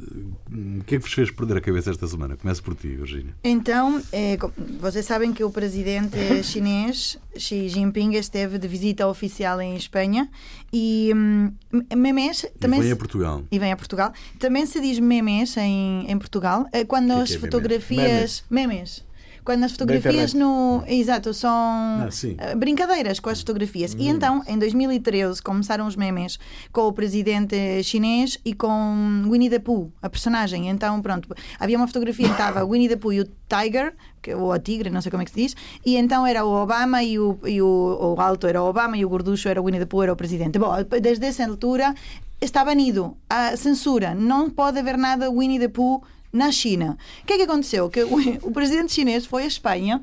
o 0.79 0.83
que 0.83 0.95
é 0.95 0.97
que 0.97 1.03
vos 1.03 1.13
fez 1.13 1.29
perder 1.29 1.57
a 1.57 1.61
cabeça 1.61 1.91
esta 1.91 2.07
semana? 2.07 2.35
Começo 2.35 2.63
por 2.63 2.75
ti, 2.75 2.87
Virginia. 2.87 3.35
Então, 3.43 4.01
é, 4.11 4.35
vocês 4.79 5.05
sabem 5.05 5.31
que 5.31 5.43
o 5.43 5.51
presidente 5.51 6.17
chinês 6.43 7.19
Xi 7.37 7.69
Jinping 7.69 8.13
esteve 8.13 8.57
de 8.57 8.67
visita 8.67 9.07
oficial 9.07 9.61
em 9.61 9.75
Espanha 9.75 10.27
e 10.73 11.11
um, 11.15 11.51
memes 11.95 12.47
também 12.59 12.79
e 12.79 12.83
vem 12.83 12.91
a 12.91 12.95
Portugal. 12.95 13.43
E 13.51 13.59
vem 13.59 13.71
a 13.71 13.77
Portugal. 13.77 14.11
Também 14.39 14.65
se 14.65 14.81
diz 14.81 14.99
memes 14.99 15.55
em, 15.57 16.09
em 16.09 16.17
Portugal. 16.17 16.65
Eh, 16.71 16.83
quando 16.83 17.13
que 17.13 17.21
as 17.21 17.29
que 17.29 17.35
é 17.35 17.39
fotografias. 17.39 18.43
memes. 18.49 18.67
memes 18.67 19.07
quando 19.47 19.63
as 19.63 19.71
fotografias 19.71 20.33
no. 20.33 20.83
Exato, 20.85 21.33
são 21.33 21.49
ah, 21.49 22.09
eh, 22.37 22.53
brincadeiras 22.53 23.17
com 23.17 23.29
as 23.29 23.39
fotografias. 23.39 23.93
Hum. 23.93 23.99
E 23.99 24.09
então, 24.09 24.43
em 24.45 24.59
2013, 24.59 25.41
começaram 25.41 25.87
os 25.87 25.95
memes 25.95 26.37
com 26.69 26.81
o 26.81 26.91
presidente 26.91 27.55
chinês 27.81 28.37
e 28.43 28.53
com 28.53 29.23
Winnie 29.31 29.49
the 29.49 29.59
Pooh, 29.59 29.89
a 30.01 30.09
personagem. 30.09 30.67
Então, 30.67 31.01
pronto, 31.01 31.33
havia 31.57 31.77
uma 31.77 31.87
fotografia 31.87 32.25
que 32.25 32.33
estava 32.33 32.59
Winnie 32.67 32.89
the 32.89 32.97
Pooh 32.97 33.13
e 33.13 33.21
o 33.21 33.27
Tiger, 33.47 33.93
ou 34.35 34.51
a 34.51 34.59
tigre, 34.59 34.89
não 34.89 34.99
sei 35.01 35.09
como 35.09 35.23
é 35.23 35.25
que 35.25 35.31
se 35.31 35.41
diz, 35.41 35.55
e 35.85 35.95
então 35.95 36.27
era 36.27 36.43
o 36.43 36.51
Obama 36.51 37.01
e 37.01 37.17
o, 37.17 37.39
e 37.45 37.61
o, 37.61 38.15
o 38.17 38.19
alto 38.19 38.47
era 38.47 38.61
o 38.61 38.67
Obama 38.67 38.97
e 38.97 39.05
o 39.05 39.09
gorducho 39.09 39.47
era 39.47 39.61
o 39.61 39.63
Winnie 39.63 39.79
the 39.79 39.85
Pooh, 39.85 40.03
era 40.03 40.11
o 40.11 40.17
presidente. 40.17 40.59
Bom, 40.59 40.73
desde 41.01 41.25
essa 41.25 41.45
altura 41.45 41.95
está 42.41 42.65
banido 42.65 43.15
a 43.29 43.55
censura, 43.55 44.13
não 44.13 44.49
pode 44.49 44.77
haver 44.77 44.97
nada 44.97 45.31
Winnie 45.31 45.57
the 45.57 45.69
Pooh 45.69 46.03
na 46.37 46.51
China. 46.51 46.97
O 47.23 47.25
que 47.25 47.33
é 47.33 47.37
que 47.37 47.43
aconteceu? 47.43 47.89
Que 47.89 48.03
o, 48.03 48.15
o, 48.47 48.51
presidente 48.51 48.93
chinês 48.93 49.25
foi 49.25 49.43
à 49.43 49.47
Espanha 49.47 50.01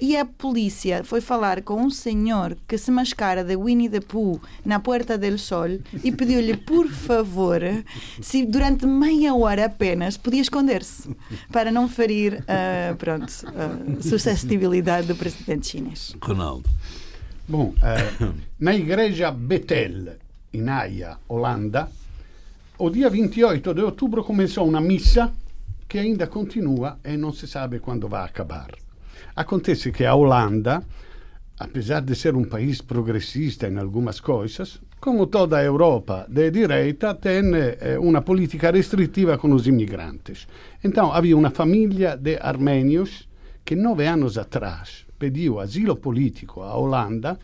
e 0.00 0.16
a 0.16 0.24
polícia 0.24 1.04
foi 1.04 1.20
falar 1.20 1.62
com 1.62 1.80
um 1.80 1.88
senhor 1.88 2.56
que 2.66 2.76
se 2.76 2.90
mascara 2.90 3.44
de 3.44 3.56
Winnie 3.56 3.88
the 3.88 4.00
Pooh 4.00 4.40
na 4.64 4.80
Puerta 4.80 5.16
del 5.16 5.38
Sol 5.38 5.78
e 6.02 6.12
pediu-lhe, 6.12 6.56
por 6.56 6.88
favor, 6.88 7.60
se 8.20 8.44
durante 8.44 8.84
meia 8.84 9.34
hora 9.34 9.66
apenas 9.66 10.16
podia 10.16 10.42
esconder-se 10.42 11.16
para 11.52 11.70
não 11.70 11.88
ferir 11.88 12.42
uh, 12.42 12.96
pronto, 12.96 13.32
a 13.46 14.02
suscetibilidade 14.02 15.06
do 15.06 15.14
presidente 15.14 15.68
chinês. 15.68 16.14
Ronaldo. 16.20 16.68
Bom, 17.48 17.72
uh, 17.76 18.34
na 18.58 18.74
igreja 18.74 19.30
Betel, 19.30 20.16
em 20.52 20.68
Haia, 20.68 21.16
Holanda, 21.28 21.88
o 22.78 22.90
dia 22.90 23.08
28 23.08 23.72
de 23.72 23.82
outubro 23.82 24.24
começou 24.24 24.68
uma 24.68 24.80
missa 24.80 25.32
que 25.88 25.98
ainda 25.98 26.26
continua 26.26 26.98
e 27.04 27.16
não 27.16 27.32
se 27.32 27.46
sabe 27.46 27.78
quando 27.78 28.08
vai 28.08 28.24
acabar. 28.24 28.70
Acontece 29.34 29.92
que 29.92 30.04
a 30.04 30.14
Holanda, 30.14 30.82
apesar 31.58 32.00
de 32.00 32.14
ser 32.14 32.34
um 32.34 32.44
país 32.44 32.80
progressista 32.80 33.68
em 33.68 33.78
algumas 33.78 34.20
coisas, 34.20 34.80
como 35.00 35.26
toda 35.26 35.58
a 35.58 35.64
Europa 35.64 36.26
de 36.28 36.50
direita, 36.50 37.14
tem 37.14 37.54
eh, 37.54 37.98
uma 37.98 38.22
política 38.22 38.70
restritiva 38.70 39.38
com 39.38 39.52
os 39.52 39.66
imigrantes. 39.66 40.48
Então, 40.82 41.12
havia 41.12 41.36
uma 41.36 41.50
família 41.50 42.16
de 42.16 42.38
armênios 42.40 43.28
que 43.64 43.76
nove 43.76 44.06
anos 44.06 44.38
atrás 44.38 45.04
pediu 45.18 45.60
asilo 45.60 45.96
político 45.96 46.62
à 46.62 46.76
Holanda, 46.76 47.38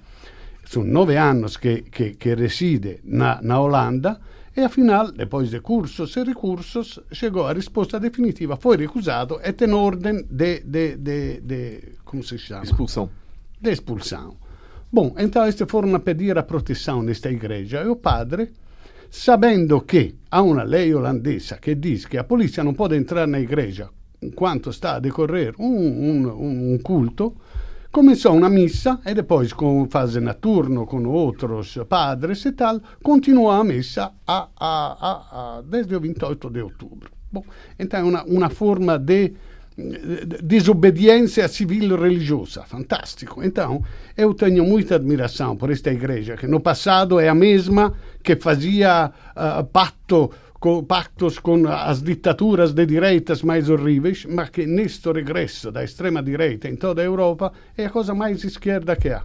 são 0.65 0.85
nove 0.85 1.17
anos 1.17 1.57
que 1.57 2.35
reside 2.35 3.01
na, 3.05 3.41
na 3.43 3.61
Holanda, 3.61 4.21
e 4.55 4.61
afinal, 4.61 5.11
depois 5.11 5.51
de 5.51 5.61
cursos 5.61 6.15
e 6.15 6.23
recursos, 6.23 7.01
chegou 7.11 7.47
a 7.47 7.55
resposta 7.55 7.99
definitiva. 7.99 8.57
Foi 8.57 8.77
recusado 8.77 9.41
e 9.43 9.53
tem 9.53 9.73
ordem 9.73 10.27
de, 10.31 10.61
de, 10.61 10.97
de, 10.97 11.41
de, 11.41 11.83
como 12.05 12.23
se 12.23 12.37
chama? 12.37 12.65
Expulsão. 12.65 13.09
De 13.61 13.71
expulsão. 13.71 14.37
Bom, 14.93 15.15
então 15.17 15.47
este 15.47 15.65
foram 15.65 15.95
a 15.95 16.01
pedir 16.01 16.37
a 16.37 16.43
proteção 16.43 17.03
nesta 17.03 17.31
igreja 17.31 17.83
e 17.83 17.89
o 17.89 17.97
padre, 17.97 18.53
sabendo 19.11 19.81
que 19.81 20.17
há 20.31 20.43
uma 20.43 20.65
lei 20.65 20.95
holandesa 20.95 21.57
que 21.57 21.75
diz 21.75 22.05
que 22.05 22.19
a 22.19 22.25
polícia 22.25 22.63
não 22.63 22.75
pode 22.75 22.95
entrar 22.95 23.27
na 23.27 23.41
igreja 23.41 23.89
enquanto 24.21 24.69
está 24.69 24.97
a 24.97 25.01
decorrer 25.01 25.55
um, 25.59 25.65
um, 25.67 26.75
um 26.75 26.79
culto, 26.79 27.35
começou 27.93 28.35
uma 28.35 28.49
missa 28.49 28.99
e 29.05 29.15
depois, 29.15 29.53
com 29.53 29.87
fazendo 29.89 30.33
turno 30.35 30.87
com 30.87 31.07
outros 31.07 31.79
padres 31.89 32.45
e 32.47 32.53
tal, 32.53 32.81
continuou 33.03 33.51
a 33.51 33.63
missa 33.63 34.11
a, 34.27 34.49
a, 34.59 34.97
a, 35.09 35.59
a, 35.59 35.63
desde 35.63 35.95
o 35.95 36.01
28 36.01 36.51
de 36.51 36.63
outubro. 36.63 37.11
Então 37.79 38.01
é 38.01 38.03
uma, 38.03 38.25
uma 38.25 38.51
forma 38.51 38.99
de 38.99 39.35
desobediência 40.43 41.49
civil 41.49 41.97
religiosa. 41.97 42.63
Fantástico. 42.63 43.43
Então, 43.43 43.83
eu 44.17 44.35
tenho 44.35 44.65
muita 44.65 44.97
admiração 44.97 45.57
por 45.57 45.71
esta 45.71 45.91
igreja, 45.91 46.37
que 46.37 46.47
no 46.47 46.61
passado 46.61 47.19
é 47.19 47.29
a 47.29 47.35
mesma 47.35 47.95
que 48.23 48.37
fazia 48.37 49.11
uh, 49.35 49.65
pacto 49.65 50.31
com, 50.63 50.85
pactos 50.85 51.41
com 51.41 51.67
as 51.67 52.01
ditaduras 52.01 52.73
de 52.73 52.87
direitas 52.87 53.43
mais 53.43 53.69
horríveis, 53.69 54.25
mas 54.25 54.49
que 54.49 54.65
neste 54.65 55.11
regresso 55.11 55.73
da 55.73 55.83
extrema-direita 55.83 56.69
em 56.69 56.77
toda 56.77 57.03
a 57.03 57.05
Europa 57.05 57.53
é 57.77 57.87
a 57.87 57.91
coisa 57.91 58.15
mais 58.15 58.45
esquerda 58.45 58.95
que 58.95 59.09
há. 59.09 59.25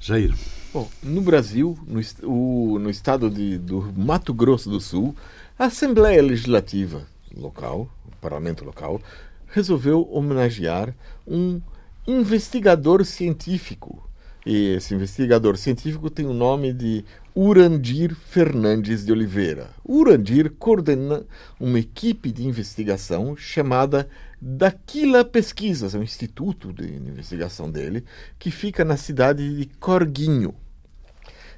Jair. 0.00 0.34
Bom, 0.74 0.90
no 1.04 1.20
Brasil, 1.20 1.78
no, 1.86 2.00
o, 2.28 2.80
no 2.80 2.90
estado 2.90 3.30
de, 3.30 3.58
do 3.58 3.92
Mato 3.96 4.34
Grosso 4.34 4.68
do 4.68 4.80
Sul, 4.80 5.14
a 5.56 5.66
Assembleia 5.66 6.20
Legislativa 6.20 7.06
local, 7.36 7.88
o 8.06 8.16
parlamento 8.16 8.64
local, 8.64 9.00
resolveu 9.46 10.02
homenagear 10.10 10.92
um 11.24 11.60
investigador 12.08 13.04
científico. 13.04 14.02
E 14.44 14.74
esse 14.74 14.94
investigador 14.94 15.56
científico 15.56 16.10
tem 16.10 16.26
o 16.26 16.32
nome 16.32 16.72
de 16.72 17.04
Urandir 17.40 18.16
Fernandes 18.16 19.06
de 19.06 19.12
Oliveira. 19.12 19.70
Urandir 19.88 20.50
coordena 20.58 21.24
uma 21.60 21.78
equipe 21.78 22.32
de 22.32 22.44
investigação 22.44 23.36
chamada 23.36 24.08
Daquila 24.42 25.24
Pesquisas, 25.24 25.94
é 25.94 25.98
um 25.98 26.02
instituto 26.02 26.72
de 26.72 26.92
investigação 26.92 27.70
dele, 27.70 28.04
que 28.40 28.50
fica 28.50 28.84
na 28.84 28.96
cidade 28.96 29.56
de 29.56 29.66
Corguinho. 29.78 30.52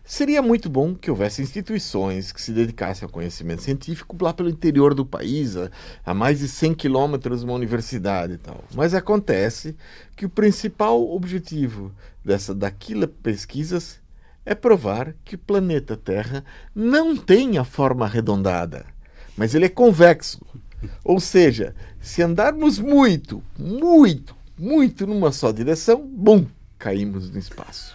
Seria 0.05 0.43
muito 0.43 0.69
bom 0.69 0.95
que 0.95 1.11
houvesse 1.11 1.41
instituições 1.41 2.31
que 2.31 2.43
se 2.43 2.53
dedicassem 2.53 3.07
ao 3.07 3.11
conhecimento 3.11 3.63
científico 3.63 4.19
lá 4.21 4.35
pelo 4.35 4.51
interior 4.51 4.93
do 4.93 5.07
país, 5.07 5.57
a, 5.57 5.71
a 6.05 6.13
mais 6.13 6.41
de 6.41 6.49
100 6.49 6.75
quilômetros 6.75 7.41
de 7.41 7.47
uma 7.47 7.55
universidade 7.55 8.35
e 8.35 8.39
tal. 8.39 8.63
Mas 8.75 8.93
acontece 8.93 9.75
que 10.15 10.27
o 10.27 10.29
principal 10.29 11.11
objetivo 11.11 11.91
dessa 12.23 12.55
Daquila 12.55 13.09
Pesquisas 13.09 14.00
é 14.45 14.55
provar 14.55 15.15
que 15.25 15.35
o 15.35 15.39
planeta 15.39 15.97
Terra 15.97 16.45
não 16.75 17.17
tem 17.17 17.59
a 17.59 17.65
forma 17.65 18.05
arredondada, 18.05 18.87
mas 19.37 19.55
ele 19.55 19.67
é 19.67 19.69
convexo. 19.69 20.41
Ou 21.05 21.21
seja, 21.21 21.75
se 22.01 22.23
andarmos 22.23 22.79
muito, 22.79 23.43
muito, 23.59 24.35
muito 24.59 25.07
numa 25.07 25.31
só 25.31 25.53
direção, 25.53 26.07
bum, 26.07 26.47
caímos 26.81 27.31
no 27.31 27.39
espaço. 27.39 27.95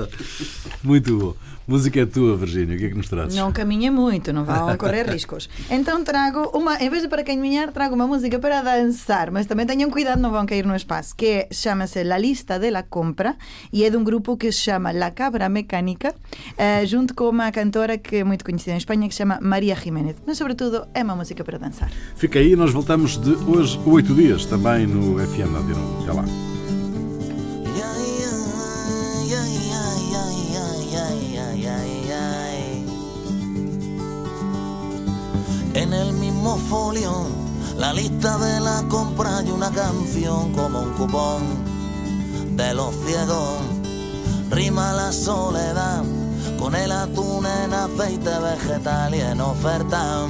Muito 0.82 1.18
bom. 1.18 1.34
Música 1.66 2.00
é 2.00 2.06
tua, 2.06 2.34
Virgínia. 2.34 2.76
O 2.76 2.78
que 2.78 2.86
é 2.86 2.88
que 2.88 2.94
nos 2.94 3.10
trazes? 3.10 3.36
Não 3.36 3.52
caminha 3.52 3.92
muito, 3.92 4.32
não 4.32 4.42
vão 4.42 4.74
correr 4.78 5.06
riscos. 5.10 5.50
Então 5.68 6.02
trago 6.02 6.50
uma, 6.56 6.82
em 6.82 6.88
vez 6.88 7.02
de 7.02 7.08
para 7.08 7.22
caminhar, 7.22 7.70
trago 7.72 7.94
uma 7.94 8.06
música 8.06 8.38
para 8.38 8.62
dançar, 8.62 9.30
mas 9.30 9.44
também 9.44 9.66
tenham 9.66 9.90
cuidado, 9.90 10.18
não 10.18 10.30
vão 10.30 10.46
cair 10.46 10.64
no 10.64 10.74
espaço, 10.74 11.14
que 11.14 11.26
é, 11.26 11.48
chama-se 11.52 12.02
La 12.04 12.16
Lista 12.16 12.58
de 12.58 12.70
la 12.70 12.82
Compra 12.84 13.36
e 13.70 13.84
é 13.84 13.90
de 13.90 13.98
um 13.98 14.04
grupo 14.04 14.34
que 14.38 14.50
se 14.50 14.60
chama 14.60 14.92
La 14.92 15.10
Cabra 15.10 15.50
Mecânica, 15.50 16.14
uh, 16.14 16.86
junto 16.86 17.14
com 17.14 17.28
uma 17.28 17.52
cantora 17.52 17.98
que 17.98 18.16
é 18.16 18.24
muito 18.24 18.46
conhecida 18.46 18.72
em 18.72 18.78
Espanha, 18.78 19.06
que 19.06 19.12
se 19.12 19.18
chama 19.18 19.38
Maria 19.42 19.74
Jiménez. 19.74 20.16
Mas, 20.26 20.38
sobretudo, 20.38 20.86
é 20.94 21.02
uma 21.02 21.16
música 21.16 21.44
para 21.44 21.58
dançar. 21.58 21.90
Fica 22.16 22.38
aí, 22.38 22.56
nós 22.56 22.72
voltamos 22.72 23.18
de 23.18 23.32
hoje 23.32 23.78
oito 23.84 24.14
dias, 24.14 24.46
também 24.46 24.86
no 24.86 25.18
FM 25.18 25.52
Nádia. 25.52 25.76
Até 26.02 26.12
lá. 26.12 26.57
En 35.74 35.92
el 35.92 36.12
mismo 36.14 36.56
folio, 36.56 37.26
la 37.76 37.92
lista 37.92 38.38
de 38.38 38.60
la 38.60 38.84
compra 38.88 39.42
y 39.46 39.50
una 39.50 39.70
canción 39.70 40.52
como 40.52 40.80
un 40.80 40.92
cupón 40.94 41.42
de 42.56 42.74
los 42.74 42.94
ciegos. 43.06 43.58
Rima 44.50 44.92
la 44.92 45.12
soledad 45.12 46.02
con 46.58 46.74
el 46.74 46.90
atún 46.90 47.46
en 47.46 47.72
aceite 47.72 48.30
vegetal 48.38 49.14
y 49.14 49.20
en 49.20 49.40
oferta. 49.40 50.26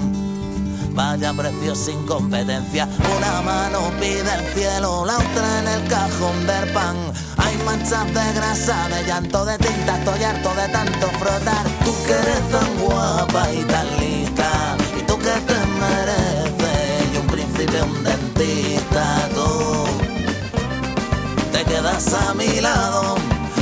Vaya 0.90 1.32
precio 1.32 1.74
sin 1.74 2.04
competencia. 2.06 2.88
Una 3.16 3.40
mano 3.42 3.92
pide 4.00 4.20
el 4.20 4.54
cielo, 4.54 5.04
la 5.06 5.16
otra 5.16 5.60
en 5.60 5.68
el 5.68 5.88
cajón 5.88 6.46
del 6.46 6.72
pan. 6.72 6.96
Hay 7.36 7.56
manchas 7.64 8.06
de 8.06 8.32
grasa, 8.34 8.88
de 8.88 9.06
llanto, 9.06 9.44
de 9.44 9.56
tinta. 9.58 9.96
Estoy 9.98 10.24
harto 10.24 10.50
de 10.54 10.68
tanto 10.68 11.06
frotar. 11.20 11.64
Tú 11.84 11.94
que 12.04 12.12
eres 12.12 12.50
tan 12.50 12.78
guapa 12.78 13.52
y 13.52 13.62
tan 13.64 13.86
lista 15.18 15.34
que 15.34 15.40
te 15.40 15.66
mereces 15.80 17.12
y 17.12 17.16
un 17.16 17.26
príncipe, 17.26 17.82
un 17.82 18.04
dentista, 18.04 19.28
tú 19.34 19.86
te 21.52 21.64
quedas 21.64 22.12
a 22.14 22.34
mi 22.34 22.60
lado 22.60 23.16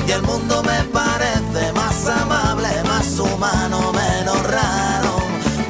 y 0.06 0.12
el 0.12 0.22
mundo 0.22 0.62
me 0.62 0.84
parece 0.92 1.72
más 1.72 2.06
amable, 2.08 2.68
más 2.86 3.18
humano, 3.18 3.92
menos 3.92 4.42
raro. 4.44 5.16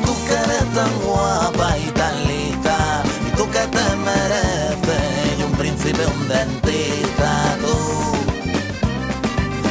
Tú 0.04 0.14
que 0.26 0.34
eres 0.34 0.74
tan 0.74 0.92
guapa 1.00 1.78
y 1.78 1.90
tan 1.92 2.26
lista 2.26 3.02
y 3.26 3.30
tú 3.36 3.50
que 3.50 3.60
te 3.60 3.96
mereces 3.96 5.38
y 5.38 5.42
un 5.42 5.52
príncipe, 5.52 6.06
un 6.06 6.28
dentista, 6.28 7.56
tú 7.60 7.76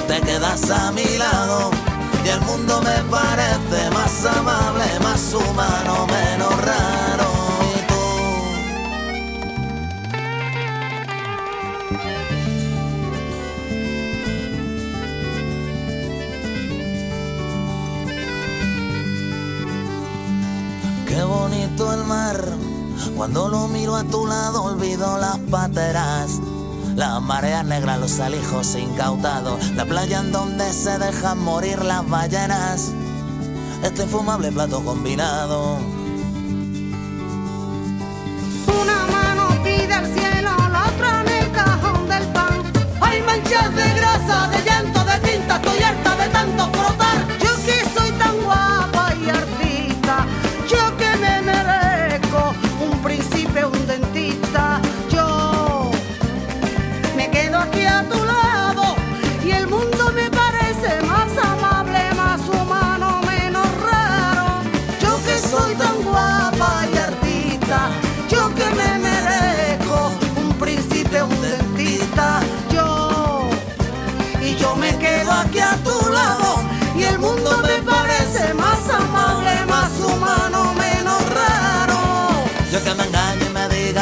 te 0.07 0.21
quedas 0.21 0.69
a 0.71 0.91
mi 0.91 1.17
lado 1.17 1.71
y 2.25 2.27
el 2.27 2.41
mundo 2.41 2.81
me 2.81 3.03
parece 3.11 3.89
más 3.91 4.25
amable, 4.25 4.99
más 5.01 5.33
humano, 5.33 6.07
menos 6.07 6.65
raro. 6.65 7.25
Qué 21.07 21.23
bonito 21.23 21.93
el 21.93 22.03
mar, 22.05 22.43
cuando 23.15 23.49
lo 23.49 23.67
miro 23.67 23.95
a 23.95 24.03
tu 24.03 24.25
lado 24.25 24.63
olvido 24.63 25.17
las 25.19 25.37
pateras 25.51 26.41
las 26.95 27.21
mareas 27.21 27.65
negras, 27.65 27.99
los 27.99 28.19
alijos 28.19 28.75
incautados, 28.75 29.71
la 29.71 29.85
playa 29.85 30.19
en 30.19 30.31
donde 30.31 30.71
se 30.71 30.97
dejan 30.97 31.39
morir 31.39 31.83
las 31.83 32.07
ballenas, 32.09 32.93
este 33.83 34.03
infumable 34.03 34.51
plato 34.51 34.83
combinado. 34.83 35.77
Una 38.81 39.05
mano 39.11 39.49
pide 39.63 39.93
al 39.93 40.05
cielo, 40.05 40.51
la 40.71 40.85
otra 40.87 41.21
en 41.21 41.43
el 41.43 41.51
cajón 41.51 42.07
del 42.07 42.23
pan. 42.27 42.63
Hay 43.01 43.21
manchas 43.23 43.75
de 43.75 43.93
grasa, 43.93 44.47
de 44.47 44.64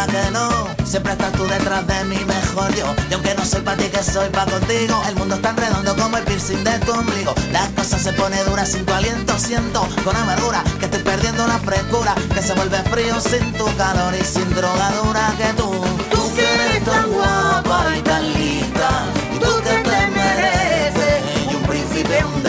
que 0.07 0.31
no 0.31 0.73
Siempre 0.93 1.13
estás 1.13 1.31
tú 1.31 1.43
detrás 1.45 1.87
de 1.87 2.03
mí, 2.05 2.17
mejor 2.23 2.71
yo. 2.75 2.85
Y 3.09 3.13
aunque 3.13 3.33
no 3.33 3.43
soy 3.43 3.61
para 3.61 3.77
ti, 3.77 3.85
que 3.85 4.03
soy 4.03 4.29
para 4.29 4.51
contigo. 4.51 5.01
El 5.07 5.15
mundo 5.15 5.33
es 5.33 5.41
tan 5.41 5.57
redondo 5.57 5.95
como 5.95 6.17
el 6.17 6.23
piercing 6.23 6.63
de 6.63 6.77
tu 6.85 6.91
ombligo. 6.91 7.33
Las 7.51 7.69
cosas 7.69 7.99
se 7.99 8.13
pone 8.13 8.43
duras 8.43 8.69
sin 8.69 8.85
tu 8.85 8.93
aliento. 8.93 9.33
Siento 9.39 9.87
con 10.03 10.15
amargura 10.15 10.63
que 10.79 10.85
estoy 10.85 11.01
perdiendo 11.01 11.47
la 11.47 11.57
frescura. 11.57 12.13
Que 12.31 12.43
se 12.43 12.53
vuelve 12.53 12.77
frío 12.91 13.19
sin 13.19 13.53
tu 13.53 13.65
calor 13.75 14.13
y 14.13 14.23
sin 14.23 14.47
drogadura 14.53 15.33
que 15.35 15.47
tú. 15.53 15.71
Tú 16.11 16.35
que 16.35 16.53
eres 16.53 16.83
tan 16.83 17.11
guapa 17.11 17.97
y 17.97 18.01
tan 18.01 18.33
lista. 18.33 19.05
Y 19.33 19.39
tú 19.39 19.51
que 19.63 19.89
te 19.89 20.07
mereces. 20.07 21.23
Un 21.55 21.63
príncipe, 21.63 22.23
un 22.23 22.43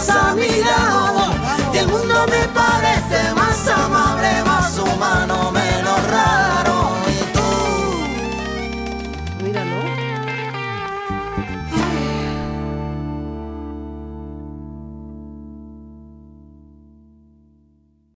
más 0.00 0.08
a 0.08 0.34
mi 0.34 0.48
lado 0.62 1.34
y 1.74 1.76
el 1.76 1.88
mundo 1.88 2.26
me 2.26 2.48
parece 2.54 3.34
más 3.34 3.68
amable, 3.68 4.42
más 4.44 4.78
humano. 4.78 5.59